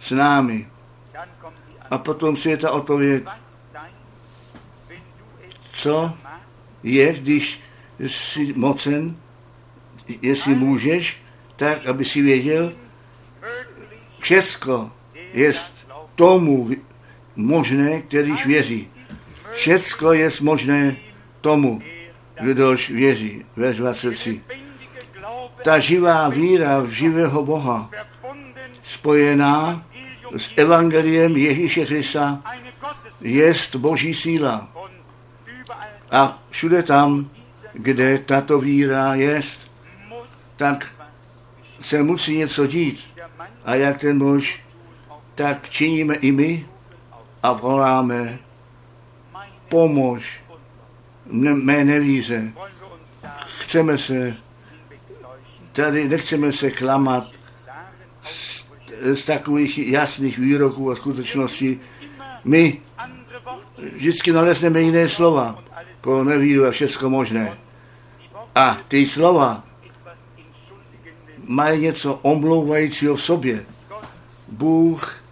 [0.00, 0.68] s námi.
[1.90, 3.24] A potom si je ta odpověď,
[5.72, 6.12] co
[6.82, 7.60] je, když
[7.98, 9.16] jsi mocen,
[10.22, 11.22] jestli můžeš,
[11.56, 12.72] tak, aby si věděl,
[14.22, 14.90] všecko
[15.32, 15.52] je
[16.14, 16.70] tomu
[17.36, 18.88] možné, kterýž věří.
[19.52, 20.96] Všecko je možné
[21.40, 21.82] tomu,
[22.40, 23.44] kdož věří.
[23.56, 24.42] Verš 23.
[25.64, 27.90] Ta živá víra v živého Boha,
[28.82, 29.86] spojená
[30.36, 32.42] s evangeliem Ježíše Krista,
[33.20, 34.68] jest boží síla.
[36.10, 37.30] A všude tam,
[37.72, 39.70] kde tato víra jest,
[40.56, 40.94] tak
[41.80, 43.11] se musí něco dít.
[43.64, 44.60] A jak ten muž,
[45.34, 46.66] tak činíme i my
[47.42, 48.38] a voláme
[49.68, 50.40] pomož
[51.52, 52.52] mé nevíře.
[53.58, 54.36] Chceme se,
[55.72, 57.24] tady nechceme se klamat
[58.22, 58.64] z,
[59.14, 61.80] z takových jasných výroků a skutečností.
[62.44, 62.80] My
[63.92, 65.64] vždycky nalezneme jiné slova
[66.00, 67.58] pro nevíru a všechno možné.
[68.54, 69.64] A ty slova
[71.46, 73.66] mají něco omlouvajícího v sobě.
[74.48, 75.22] Bůh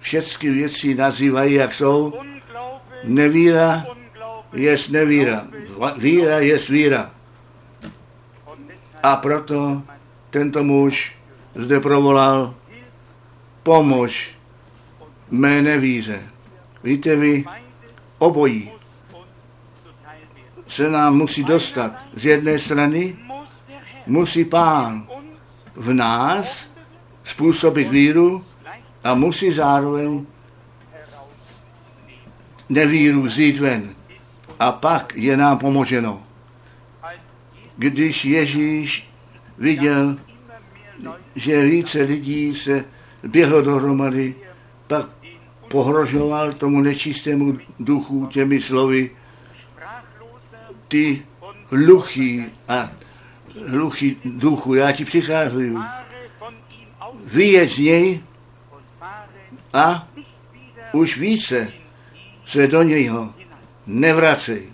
[0.00, 2.12] všechny věci nazývají, jak jsou.
[3.04, 3.86] Nevíra
[4.52, 5.46] je nevíra.
[5.96, 7.10] Víra je víra.
[9.02, 9.82] A proto
[10.30, 11.14] tento muž
[11.54, 12.54] zde provolal
[13.62, 14.30] pomož
[15.30, 16.22] mé nevíře.
[16.82, 17.44] Víte vy,
[18.18, 18.72] obojí
[20.72, 21.92] se nám musí dostat.
[22.14, 23.16] Z jedné strany
[24.06, 25.06] musí pán
[25.76, 26.70] v nás
[27.24, 28.44] způsobit víru
[29.04, 30.26] a musí zároveň
[32.68, 33.94] nevíru vzít ven.
[34.60, 36.22] A pak je nám pomoženo.
[37.76, 39.08] Když Ježíš
[39.58, 40.16] viděl,
[41.36, 42.84] že více lidí se
[43.22, 44.34] běhlo dohromady,
[44.86, 45.08] pak
[45.68, 49.10] pohrožoval tomu nečistému duchu těmi slovy,
[50.88, 51.22] ty
[51.70, 52.90] hluchý a
[53.68, 55.84] hluchý duchu, já ti přicházím.
[57.24, 58.20] Vyjeď z něj
[59.72, 60.08] a
[60.92, 61.72] už více
[62.44, 63.34] se do něho
[63.86, 64.68] nevracej.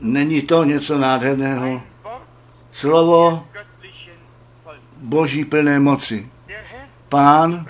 [0.00, 1.82] Není to něco nádherného?
[2.70, 3.46] Slovo
[4.96, 6.30] Boží plné moci.
[7.08, 7.66] Pán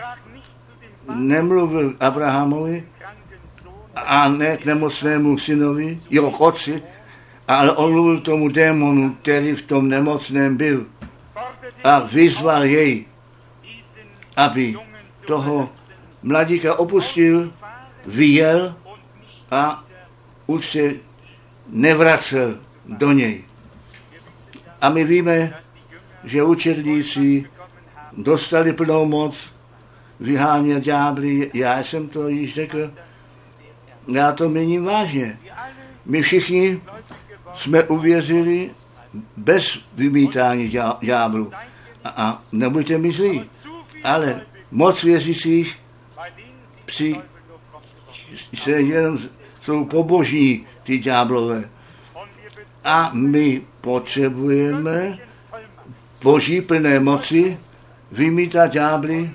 [1.14, 2.88] nemluvil Abrahamovi
[3.96, 6.82] a ne k nemocnému synovi, jeho otci,
[7.48, 10.86] ale on mluvil tomu démonu, který v tom nemocném byl
[11.84, 13.06] a vyzval jej,
[14.36, 14.76] aby
[15.26, 15.70] toho
[16.22, 17.52] mladíka opustil,
[18.06, 18.74] vyjel
[19.50, 19.84] a
[20.46, 20.94] už se
[21.68, 23.44] nevracel do něj.
[24.80, 25.62] A my víme,
[26.24, 27.44] že učedníci
[28.12, 29.52] dostali plnou moc
[30.20, 31.50] vyhánět ďábly.
[31.54, 32.92] Já jsem to již řekl.
[34.08, 35.38] Já to měním vážně.
[36.06, 36.80] My všichni
[37.58, 38.70] jsme uvěřili
[39.36, 41.52] bez vymítání ďáblu.
[42.04, 43.50] A, a nebuďte mi zlí,
[44.04, 44.40] ale
[44.70, 45.78] moc věřících
[46.84, 47.16] při,
[48.54, 49.18] se jenom
[49.60, 51.70] jsou pobožní ty ďáblové.
[52.84, 55.18] A my potřebujeme
[56.22, 57.58] boží plné moci
[58.12, 59.30] vymítat ďábly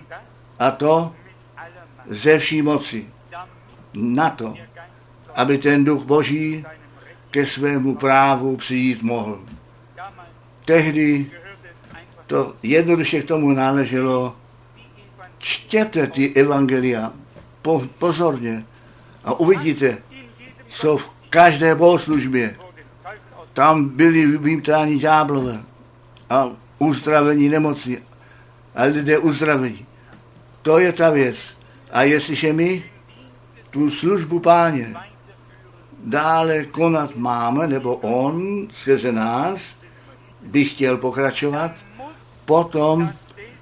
[0.59, 1.13] a to
[2.07, 3.07] ze vší moci.
[3.93, 4.53] Na to,
[5.35, 6.65] aby ten duch boží
[7.33, 9.39] ke svému právu přijít mohl.
[10.65, 11.31] Tehdy
[12.27, 14.35] to jednoduše k tomu náleželo.
[15.37, 17.13] Čtěte ty evangelia
[17.61, 18.65] po, pozorně
[19.23, 19.97] a uvidíte,
[20.67, 22.55] co v každé bohoslužbě
[23.53, 25.63] tam byli vymítáni ďáblové
[26.29, 27.97] a uzdravení nemocní
[28.75, 29.85] a lidé uzdravení.
[30.61, 31.37] To je ta věc.
[31.91, 32.83] A jestliže my
[33.71, 34.95] tu službu páně
[36.03, 39.59] dále konat máme, nebo on skrze nás
[40.41, 41.71] by chtěl pokračovat,
[42.45, 43.11] potom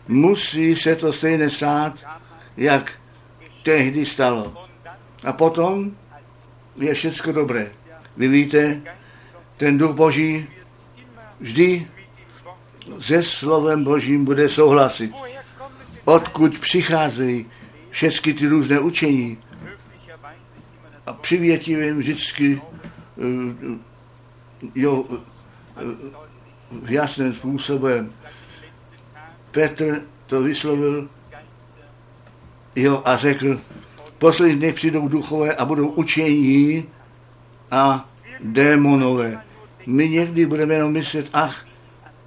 [0.08, 2.06] musí se to stejně stát,
[2.58, 2.94] jak
[3.64, 4.54] tehdy stalo.
[5.24, 5.92] A potom
[6.76, 7.72] je všecko dobré.
[8.18, 8.82] Vy víte,
[9.58, 10.48] ten duch Boží
[11.40, 11.88] vždy
[13.00, 15.12] se slovem Božím bude souhlasit.
[16.06, 17.46] Odkud přicházejí
[17.90, 19.38] všechny ty různé učení.
[21.12, 22.62] A přivětivým vždycky
[23.18, 23.78] eh,
[24.76, 25.84] jo, eh,
[26.72, 28.14] v jasném způsobem.
[29.52, 31.10] Petr to vyslovil
[32.76, 33.62] jo, a řekl,
[34.18, 36.86] poslední dny přijdou duchové a budou učení
[37.72, 38.10] a
[38.40, 39.44] démonové.
[39.86, 41.66] My někdy budeme jenom myslet, ach,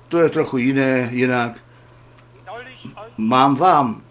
[0.08, 1.64] to je trochu jiné, jinak.
[3.16, 4.02] Mám vám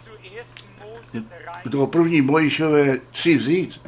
[1.65, 3.81] do první Mojišové tři vzít.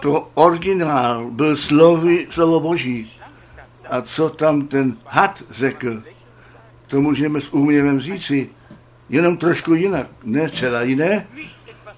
[0.00, 3.12] To originál byl slovy, slovo Boží.
[3.90, 6.02] A co tam ten had řekl,
[6.86, 8.50] to můžeme s úměvem říci,
[9.08, 10.06] jenom trošku jinak.
[10.24, 11.26] Ne celá jiné,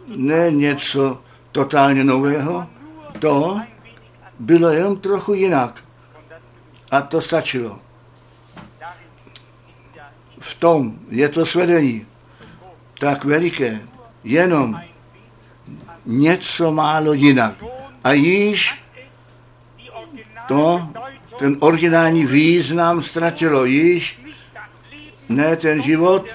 [0.06, 1.22] ne něco
[1.52, 2.66] totálně nového,
[3.18, 3.60] to
[4.38, 5.84] bylo jenom trochu jinak.
[6.90, 7.78] A to stačilo.
[10.40, 12.06] V tom je to svedení
[12.98, 13.80] tak veliké,
[14.24, 14.80] jenom
[16.06, 17.54] něco málo jinak.
[18.04, 18.82] A již
[20.48, 20.88] to,
[21.38, 23.64] ten originální význam ztratilo.
[23.64, 24.22] Již
[25.28, 26.26] ne ten život,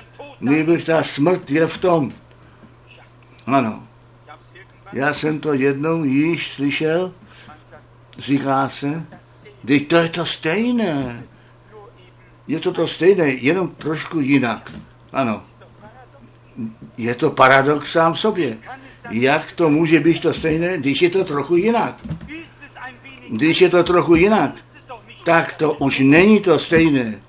[0.41, 2.11] nejbrž ta smrt je v tom.
[3.45, 3.83] Ano.
[4.93, 7.13] Já jsem to jednou již slyšel,
[8.17, 9.05] říká se,
[9.67, 11.23] teď to je to stejné.
[12.47, 14.71] Je to to stejné, jenom trošku jinak.
[15.13, 15.43] Ano.
[16.97, 18.57] Je to paradox sám sobě.
[19.09, 21.95] Jak to může být to stejné, když je to trochu jinak?
[23.29, 24.51] Když je to trochu jinak,
[25.23, 27.21] tak to už není to stejné.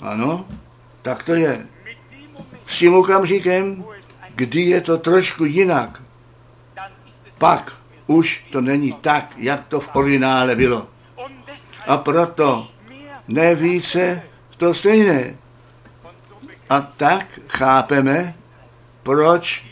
[0.00, 0.46] Ano,
[1.02, 1.66] tak to je.
[2.66, 3.84] S tím okamžikem,
[4.34, 6.02] kdy je to trošku jinak,
[7.38, 7.76] pak
[8.06, 10.88] už to není tak, jak to v originále bylo.
[11.86, 12.68] A proto
[13.28, 14.22] ne více
[14.56, 15.36] to stejné.
[16.70, 18.34] A tak chápeme,
[19.02, 19.67] proč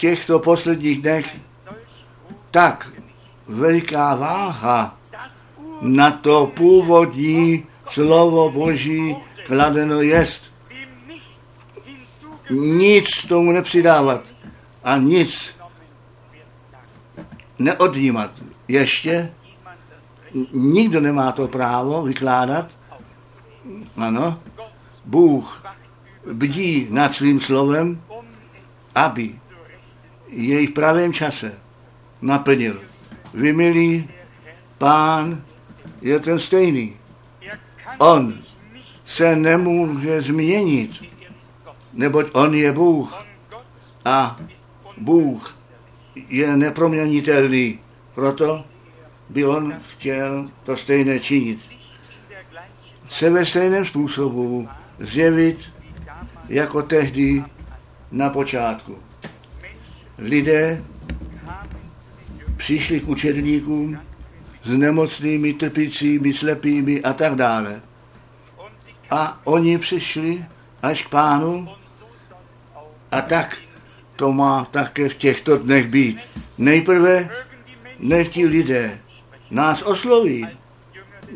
[0.00, 1.36] těchto posledních dnech
[2.50, 2.92] tak
[3.46, 4.96] veliká váha
[5.80, 10.42] na to původní slovo Boží kladeno jest.
[12.50, 14.22] Nic tomu nepřidávat
[14.84, 15.54] a nic
[17.58, 18.30] neodjímat.
[18.68, 19.32] Ještě
[20.52, 22.66] nikdo nemá to právo vykládat.
[23.96, 24.40] Ano,
[25.04, 25.64] Bůh
[26.32, 28.02] bdí nad svým slovem,
[28.94, 29.40] aby
[30.32, 31.58] jej v pravém čase
[32.22, 32.80] naplnil.
[33.34, 34.08] Vy, milí,
[34.78, 35.42] pán
[36.02, 36.96] je ten stejný.
[37.98, 38.38] On
[39.04, 41.04] se nemůže změnit,
[41.92, 43.24] neboť on je Bůh
[44.04, 44.40] a
[44.96, 45.56] Bůh
[46.28, 47.78] je neproměnitelný.
[48.14, 48.64] Proto
[49.28, 51.60] by on chtěl to stejné činit.
[53.08, 54.68] Se ve stejném způsobu
[54.98, 55.58] zjevit
[56.48, 57.44] jako tehdy
[58.10, 59.09] na počátku.
[60.20, 60.84] Lidé
[62.56, 63.98] přišli k učedníkům
[64.64, 67.82] s nemocnými, trpícími, slepými a tak dále.
[69.10, 70.44] A oni přišli
[70.82, 71.68] až k pánu
[73.10, 73.58] a tak
[74.16, 76.18] to má také v těchto dnech být.
[76.58, 77.28] Nejprve
[77.98, 79.00] nech ti lidé
[79.50, 80.48] nás osloví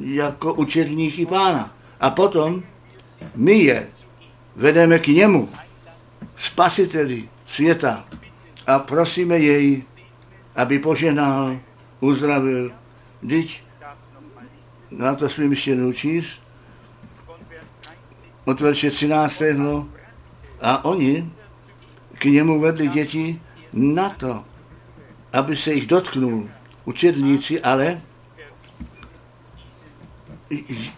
[0.01, 1.77] jako učedníky pána.
[2.01, 2.63] A potom
[3.35, 3.87] my je
[4.57, 5.49] vedeme k němu,
[6.37, 8.05] spasiteli světa
[8.67, 9.85] a prosíme jej,
[10.57, 11.59] aby poženal,
[12.01, 12.73] uzdravil.
[13.29, 13.63] Teď
[14.91, 16.25] na to smím ještě naučit.
[18.45, 19.43] Od verše 13.
[20.61, 21.33] A oni
[22.19, 23.41] k němu vedli děti
[23.73, 24.45] na to,
[25.33, 26.49] aby se jich dotknul
[26.85, 28.01] učedníci, ale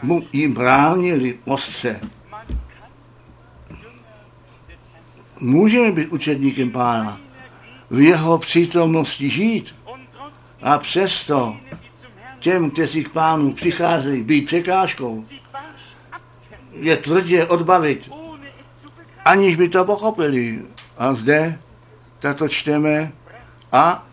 [0.02, 2.00] mu jim bránili ostře.
[5.40, 7.20] Můžeme být učedníkem pána,
[7.90, 9.74] v jeho přítomnosti žít
[10.62, 11.56] a přesto
[12.38, 15.24] těm, kteří k pánu přicházejí, být překážkou,
[16.72, 18.10] je tvrdě odbavit,
[19.24, 20.62] aniž by to pochopili.
[20.98, 21.58] A zde
[22.18, 23.12] tato čteme
[23.72, 24.06] a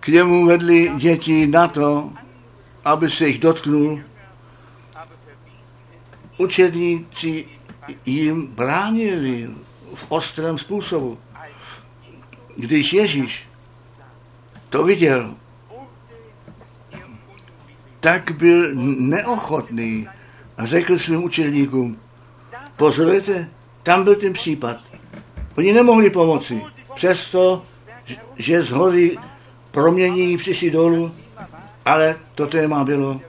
[0.00, 2.10] k němu vedli děti na to,
[2.84, 4.00] aby se jich dotknul.
[6.38, 7.48] Učedníci
[8.06, 9.50] jim bránili
[9.94, 11.18] v ostrém způsobu.
[12.56, 13.46] Když Ježíš
[14.68, 15.34] to viděl,
[18.00, 20.08] tak byl neochotný
[20.58, 21.98] a řekl svým učedníkům,
[22.76, 23.48] pozorujete,
[23.82, 24.76] tam byl ten případ.
[25.58, 26.62] Oni nemohli pomoci,
[26.94, 27.64] přesto,
[28.36, 29.18] že z hory
[29.70, 31.12] promění přišli dolů,
[31.84, 33.20] ale to téma bylo,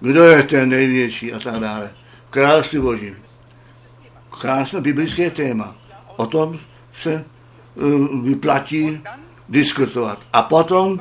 [0.00, 1.94] kdo je ten největší a tak dále.
[2.30, 3.14] Království Boží.
[4.40, 5.76] Krásné biblické téma.
[6.16, 6.58] O tom
[6.92, 7.24] se
[8.22, 9.00] vyplatí
[9.48, 10.18] diskutovat.
[10.32, 11.00] A potom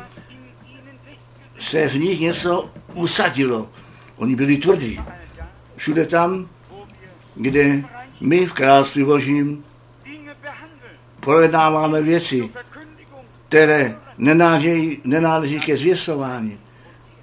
[1.59, 3.69] se v nich něco usadilo.
[4.15, 5.01] Oni byli tvrdí.
[5.75, 6.49] Všude tam,
[7.35, 7.83] kde
[8.21, 9.63] my v království Božím
[11.19, 12.49] projednáváme věci,
[13.47, 16.59] které nenáleží, nenáleží ke zvěstování.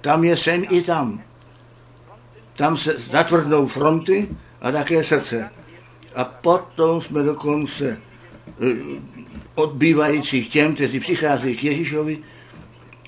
[0.01, 1.21] Tam je sem i tam.
[2.55, 4.29] Tam se zatvrdnou fronty
[4.61, 5.49] a také srdce.
[6.15, 8.01] A potom jsme dokonce
[8.47, 9.20] eh,
[9.55, 12.19] odbývajících těm, kteří přicházejí k Ježíšovi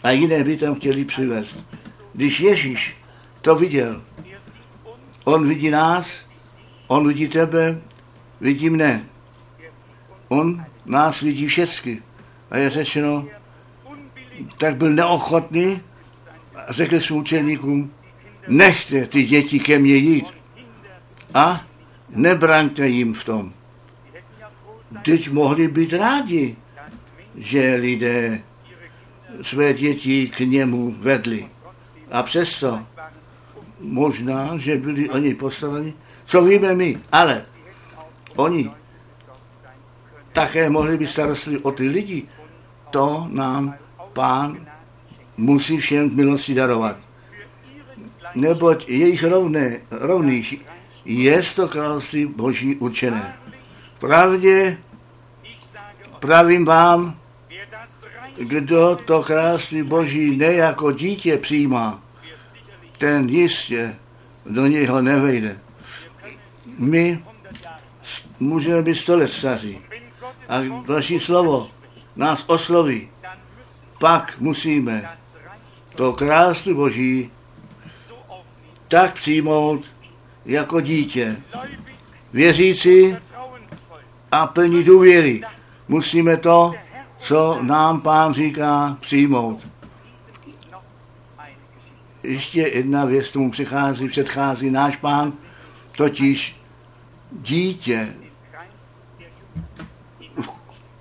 [0.03, 1.63] a jiné by tam chtěli přivést.
[2.13, 2.95] Když Ježíš
[3.41, 4.01] to viděl,
[5.23, 6.07] on vidí nás,
[6.87, 7.81] on vidí tebe,
[8.41, 9.03] vidí mne.
[10.27, 12.01] On nás vidí všechny.
[12.51, 13.27] A je řečeno,
[14.57, 15.81] tak byl neochotný
[16.55, 17.91] a řekl svým učeníkům,
[18.47, 20.25] nechte ty děti ke mně jít
[21.33, 21.65] a
[22.09, 23.53] nebraňte jim v tom.
[25.01, 26.55] Teď mohli být rádi,
[27.35, 28.43] že lidé
[29.41, 31.49] své děti k němu vedli.
[32.11, 32.85] A přesto
[33.79, 35.93] možná, že byli oni postaveni,
[36.25, 37.45] co víme my, ale
[38.35, 38.71] oni
[40.33, 42.23] také mohli být starostliví o ty lidi.
[42.89, 43.75] To nám
[44.13, 44.67] pán
[45.37, 46.97] musí všem milosti darovat.
[48.35, 50.65] Neboť jejich rovné, rovných
[51.05, 53.42] je to království boží určené.
[54.04, 54.78] Pravdě
[56.20, 57.20] pravím vám,
[58.38, 62.01] kdo to království boží ne jako dítě přijímá,
[62.97, 63.95] ten jistě
[64.45, 65.60] do něho nevejde.
[66.78, 67.24] My
[68.39, 69.82] můžeme být sto let staří
[70.49, 71.72] a další slovo
[72.16, 73.10] nás osloví,
[73.99, 75.18] pak musíme
[75.95, 77.32] to království boží
[78.88, 79.95] tak přijmout
[80.45, 81.38] jako dítě.
[82.34, 83.16] Věřící
[84.34, 85.41] a plní důvěry.
[85.88, 86.73] Musíme to,
[87.17, 89.67] co nám pán říká, přijmout.
[92.23, 95.34] Ještě jedna věc tomu přichází, předchází náš pán,
[95.97, 96.55] totiž
[97.31, 98.13] dítě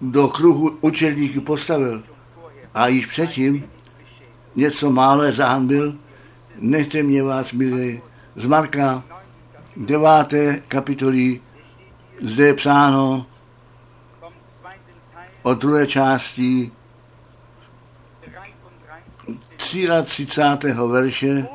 [0.01, 2.03] do kruhu učedníků postavil
[2.75, 3.65] a již předtím
[4.57, 5.95] něco málo zahambil,
[6.59, 8.03] nechte mě vás, milí,
[8.37, 9.05] z Marka
[9.77, 10.63] 9.
[10.69, 11.41] kapitoly,
[12.21, 13.27] zde je psáno
[15.43, 16.73] o druhé části
[19.57, 20.73] 33.
[20.89, 21.47] verše,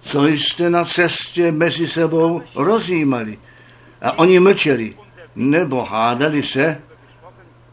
[0.00, 3.38] co jste na cestě mezi sebou rozjímali.
[4.02, 4.96] A oni mlčeli,
[5.36, 6.82] nebo hádali se,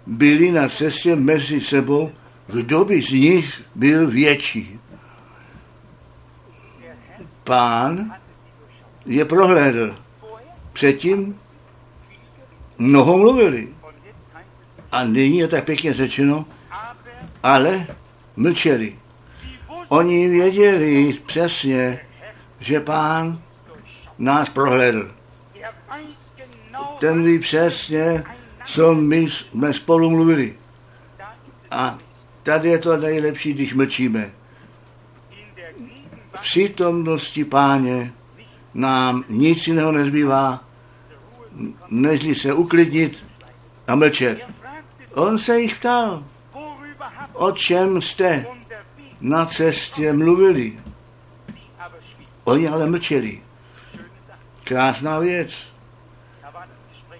[0.05, 2.11] byli na cestě mezi sebou,
[2.47, 4.79] kdo by z nich byl větší.
[7.43, 8.15] Pán
[9.05, 9.95] je prohlédl.
[10.73, 11.39] Předtím
[12.77, 13.69] mnoho mluvili.
[14.91, 16.45] A nyní je tak pěkně řečeno,
[17.43, 17.87] ale
[18.35, 18.95] mlčeli.
[19.89, 21.99] Oni věděli přesně,
[22.59, 23.41] že pán
[24.17, 25.11] nás prohlédl.
[26.99, 28.23] Ten ví přesně,
[28.65, 30.57] co my jsme spolu mluvili.
[31.71, 31.99] A
[32.43, 34.31] tady je to nejlepší, když mlčíme.
[36.35, 38.13] V přítomnosti páně
[38.73, 40.63] nám nic jiného nezbývá,
[41.89, 43.23] než se uklidnit
[43.87, 44.49] a mlčet.
[45.13, 46.23] On se jich ptal,
[47.33, 48.45] o čem jste
[49.21, 50.79] na cestě mluvili.
[52.43, 53.41] Oni ale mlčeli.
[54.63, 55.73] Krásná věc.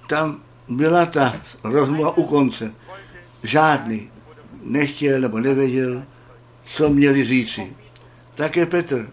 [0.07, 2.73] Tam byla ta rozmluva u konce.
[3.43, 4.09] Žádný
[4.63, 6.03] nechtěl nebo nevěděl,
[6.63, 7.75] co měli říci.
[8.35, 9.09] Také Petr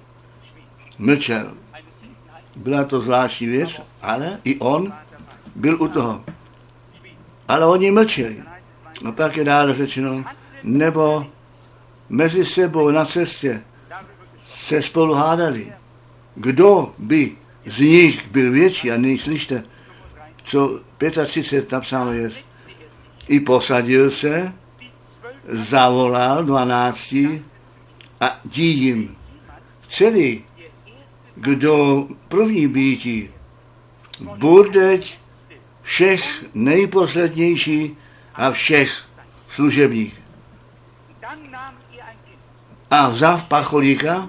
[0.99, 1.55] mlčel.
[2.57, 4.93] Byla to zvláštní věc, ale i on
[5.55, 6.25] byl u toho.
[7.49, 8.43] Ale oni mlčeli.
[9.05, 10.25] A pak je dále řečeno,
[10.63, 11.27] nebo
[12.09, 13.63] mezi sebou na cestě
[14.47, 15.73] se spolu hádali.
[16.35, 17.37] Kdo by
[17.67, 19.63] z nich byl větší, a nyní slyšte,
[20.45, 20.81] co
[21.27, 22.31] 35 napsáno je,
[23.29, 24.53] i posadil se,
[25.49, 27.45] zavolal dvanácti
[28.21, 29.17] a jim,
[29.89, 30.45] celý,
[31.37, 33.31] kdo první býtí,
[34.21, 35.01] bude
[35.83, 37.97] všech nejposlednější
[38.35, 39.05] a všech
[39.49, 40.21] služebních.
[42.91, 44.29] A vzav pacholíka,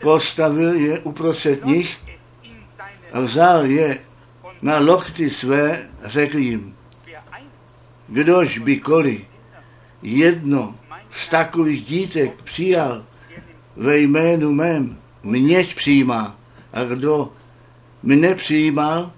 [0.00, 1.98] postavil je uprostřed nich
[3.12, 3.98] a vzal je
[4.62, 6.76] na lokty své, řekl jim,
[8.10, 9.26] Kdož bykoli
[10.02, 10.74] jedno
[11.10, 13.04] z takových dítek přijal
[13.76, 16.36] ve jménu mém, měť přijímá.
[16.72, 17.32] A kdo
[18.02, 19.12] mne přijímal,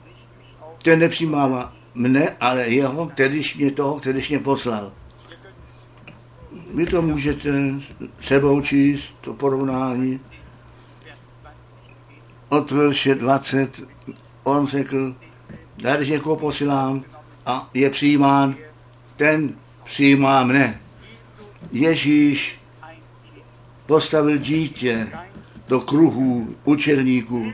[0.83, 4.93] ten nepřijímá mne, ale jeho, kterýž mě toho, kterýž mě poslal.
[6.75, 7.51] Vy to můžete
[8.21, 10.21] sebou číst, to porovnání.
[12.49, 13.83] Od verše 20
[14.45, 15.15] on řekl,
[15.77, 17.05] když někoho posílám
[17.47, 18.55] a je přijímán,
[19.17, 20.81] ten přijímá mne.
[21.73, 22.59] Ježíš
[23.87, 25.13] postavil dítě
[25.73, 27.53] do kruhu učerníků.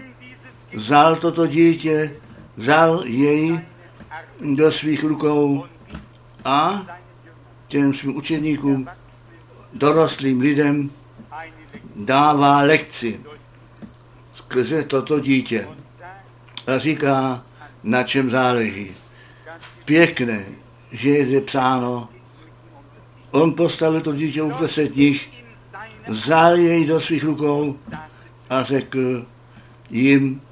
[0.75, 2.15] Vzal toto dítě,
[2.57, 3.61] vzal jej
[4.55, 5.65] do svých rukou
[6.45, 6.87] a
[7.69, 8.89] těm svým učeníkům,
[9.75, 10.91] dorostlým lidem,
[11.97, 13.21] dává lekci
[14.35, 15.69] skrze toto dítě.
[16.67, 17.45] A říká,
[17.83, 18.95] na čem záleží.
[19.85, 20.45] Pěkné,
[20.93, 22.09] že je psáno,
[23.31, 25.31] on postavil to dítě uprostřed nich,
[26.09, 27.79] vzal jej do svých rukou
[28.51, 29.27] a řekl
[29.91, 30.43] jim,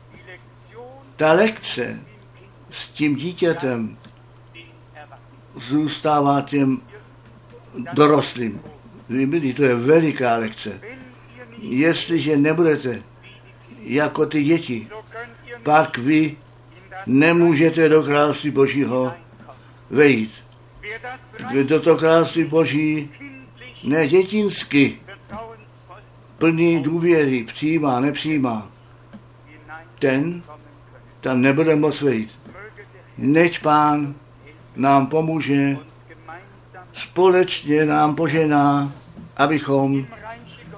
[1.17, 2.01] ta lekce
[2.71, 3.97] s tím dítětem
[5.57, 6.81] zůstává těm
[7.93, 8.61] dorostlým.
[9.09, 10.81] Vy to je veliká lekce.
[11.61, 13.03] Jestliže nebudete
[13.83, 14.89] jako ty děti,
[15.63, 16.37] pak vy
[17.07, 19.15] nemůžete do království Božího
[19.91, 20.45] vejít.
[21.51, 23.11] Kdo to království Boží
[23.85, 24.99] ne dětinsky,
[26.39, 28.70] plný důvěry, přijímá, nepřijímá,
[29.99, 30.43] ten
[31.20, 32.39] tam nebude moc vejít.
[33.18, 34.14] Neď pán
[34.76, 35.78] nám pomůže,
[36.93, 38.93] společně nám požená,
[39.37, 40.07] abychom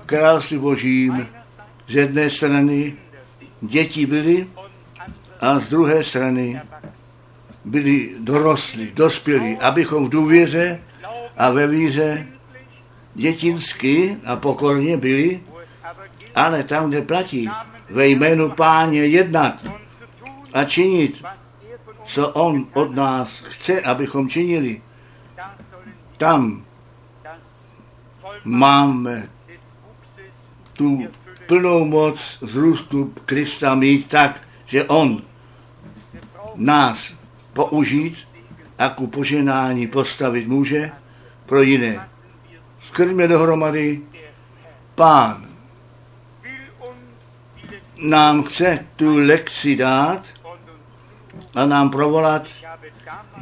[0.07, 1.29] království božím
[1.89, 2.97] z jedné strany
[3.61, 4.47] děti byli
[5.41, 6.61] a z druhé strany
[7.65, 10.81] byli dorostli, dospělí, abychom v důvěře
[11.37, 12.27] a ve víře
[13.15, 15.41] dětinsky a pokorně byli,
[16.39, 17.51] ale tam, kde platí,
[17.91, 19.67] ve jménu páně jednat
[20.53, 21.23] a činit,
[22.05, 24.83] co on od nás chce, abychom činili,
[26.17, 26.65] tam
[28.45, 29.29] máme
[30.73, 31.09] tu
[31.47, 35.23] plnou moc zrůstu Krista mít tak, že on
[36.55, 37.13] nás
[37.53, 38.29] použít
[38.79, 40.91] a ku poženání postavit může
[41.47, 42.09] pro jiné.
[42.81, 44.01] Skrňme dohromady,
[44.95, 45.48] pán
[47.99, 50.27] nám chce tu lekci dát
[51.55, 52.49] a nám provolat.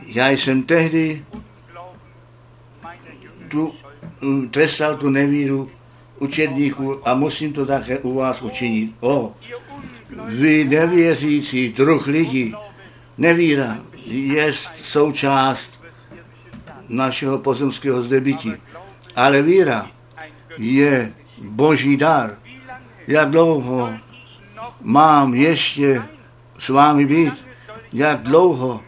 [0.06, 1.24] Já jsem tehdy
[3.48, 3.74] tu,
[4.50, 5.70] trestal tu nevíru
[6.18, 8.94] učedníků a musím to také u vás učinit.
[9.00, 9.34] O,
[10.26, 12.54] vy nevěřící druh lidí,
[13.18, 14.52] nevíra je
[14.82, 15.80] součást
[16.88, 18.52] našeho pozemského zdebytí.
[19.16, 19.90] Ale víra
[20.58, 22.38] je boží dar.
[23.08, 24.05] Jak dlouho
[24.80, 26.02] mám ještě
[26.58, 27.46] s vámi být?
[27.92, 28.80] Jak dlouho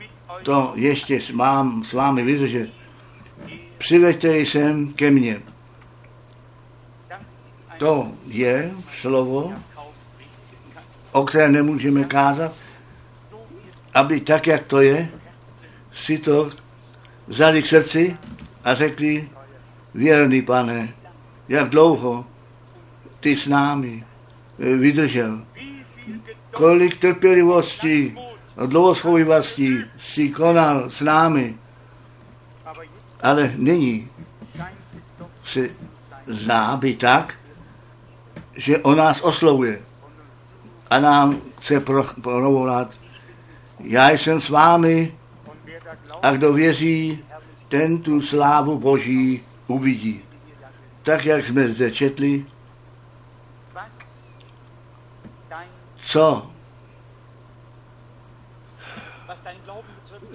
[0.42, 2.70] to ještě mám s vámi vydržet?
[3.78, 5.42] Přiveďte jsem ke mně.
[7.78, 9.52] To je slovo,
[11.12, 12.52] o kterém nemůžeme kázat,
[13.94, 15.08] aby tak, jak to je,
[15.92, 16.50] si to
[17.26, 18.16] vzali k srdci
[18.64, 19.28] a řekli,
[19.94, 20.94] věrný pane,
[21.48, 22.26] jak dlouho
[23.20, 24.04] ty s námi
[24.58, 25.44] vydržel.
[26.50, 28.16] Kolik trpělivosti
[28.56, 31.56] a dlouhoschovivostí si konal s námi.
[33.22, 34.10] Ale nyní
[35.44, 35.68] se
[36.26, 37.34] zdá by tak,
[38.56, 39.80] že on nás oslovuje
[40.90, 41.80] a nám chce
[42.22, 42.94] provolat.
[43.80, 45.14] Já jsem s vámi
[46.22, 47.18] a kdo věří,
[47.68, 50.22] ten tu slávu Boží uvidí.
[51.02, 52.46] Tak, jak jsme zde četli,
[56.08, 56.50] co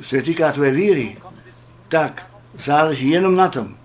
[0.01, 1.17] se týká tvé víry,
[1.87, 3.77] tak záleží jenom na tom,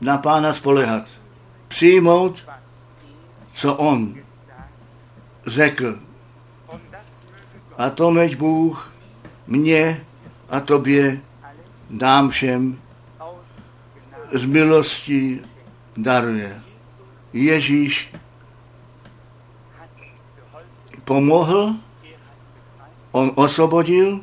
[0.00, 1.08] na pána spolehat,
[1.68, 2.48] přijmout,
[3.52, 4.14] co on
[5.46, 5.98] řekl.
[7.78, 8.94] A to meď Bůh
[9.46, 10.04] mě
[10.48, 11.20] a tobě
[11.90, 12.80] nám všem
[14.32, 15.40] z milosti
[15.96, 16.62] daruje.
[17.32, 18.12] Ježíš
[21.04, 21.74] pomohl,
[23.12, 24.20] on osvobodil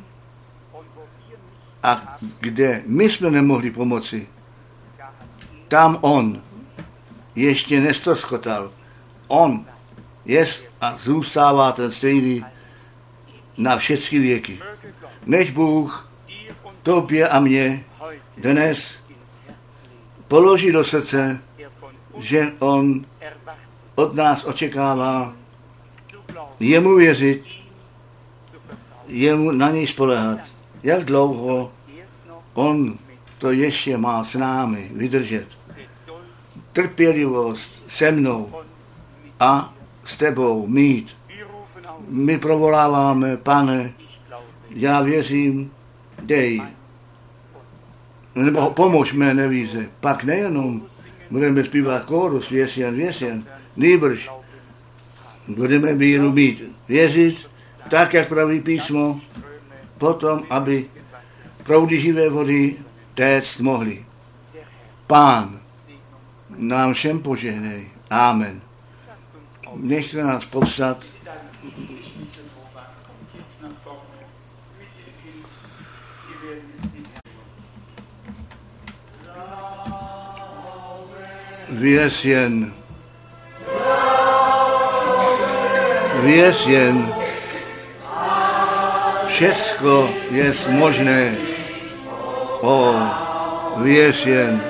[1.82, 4.28] a kde my jsme nemohli pomoci,
[5.68, 6.42] tam on
[7.34, 8.70] ještě nestoskotal.
[9.28, 9.66] On
[10.24, 10.46] je
[10.80, 12.44] a zůstává ten stejný
[13.56, 14.60] na všechny věky.
[15.26, 16.10] Než Bůh
[16.82, 17.84] tobě a mě
[18.36, 18.94] dnes
[20.28, 21.42] položí do srdce,
[22.18, 23.06] že on
[23.94, 25.39] od nás očekává
[26.60, 27.42] jemu věřit,
[29.08, 30.38] jemu na něj spolehat.
[30.82, 31.72] Jak dlouho
[32.54, 32.98] on
[33.38, 35.46] to ještě má s námi vydržet.
[36.72, 38.52] Trpělivost se mnou
[39.40, 41.16] a s tebou mít.
[42.08, 43.92] My provoláváme, pane,
[44.70, 45.70] já věřím,
[46.22, 46.62] dej.
[48.34, 49.88] Nebo pomož mé nevíze.
[50.00, 50.82] Pak nejenom
[51.30, 53.44] budeme zpívat kórus, věsien, věsien,
[53.76, 54.30] nýbrž
[55.54, 56.62] budeme víru mít.
[56.88, 57.50] Věřit,
[57.88, 59.20] tak, jak praví písmo,
[59.98, 60.86] potom, aby
[61.62, 62.76] proudy živé vody
[63.14, 64.04] téct mohli.
[65.06, 65.60] Pán
[66.56, 67.90] nám všem požehnej.
[68.10, 68.60] Amen.
[69.74, 70.98] Nechte nás povstat.
[81.68, 82.74] Věř jen.
[86.66, 87.14] Jen.
[89.26, 91.34] Všecko je možné.
[92.60, 92.94] O,
[93.76, 94.64] věř jen.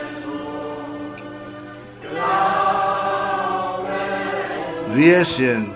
[4.88, 5.74] Věř jen.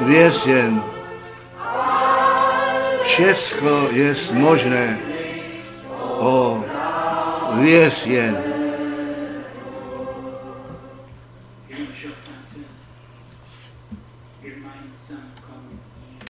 [0.00, 0.82] Věř jen.
[3.02, 4.98] Všecko je možné.
[6.18, 6.64] O,
[7.52, 8.55] věř jen.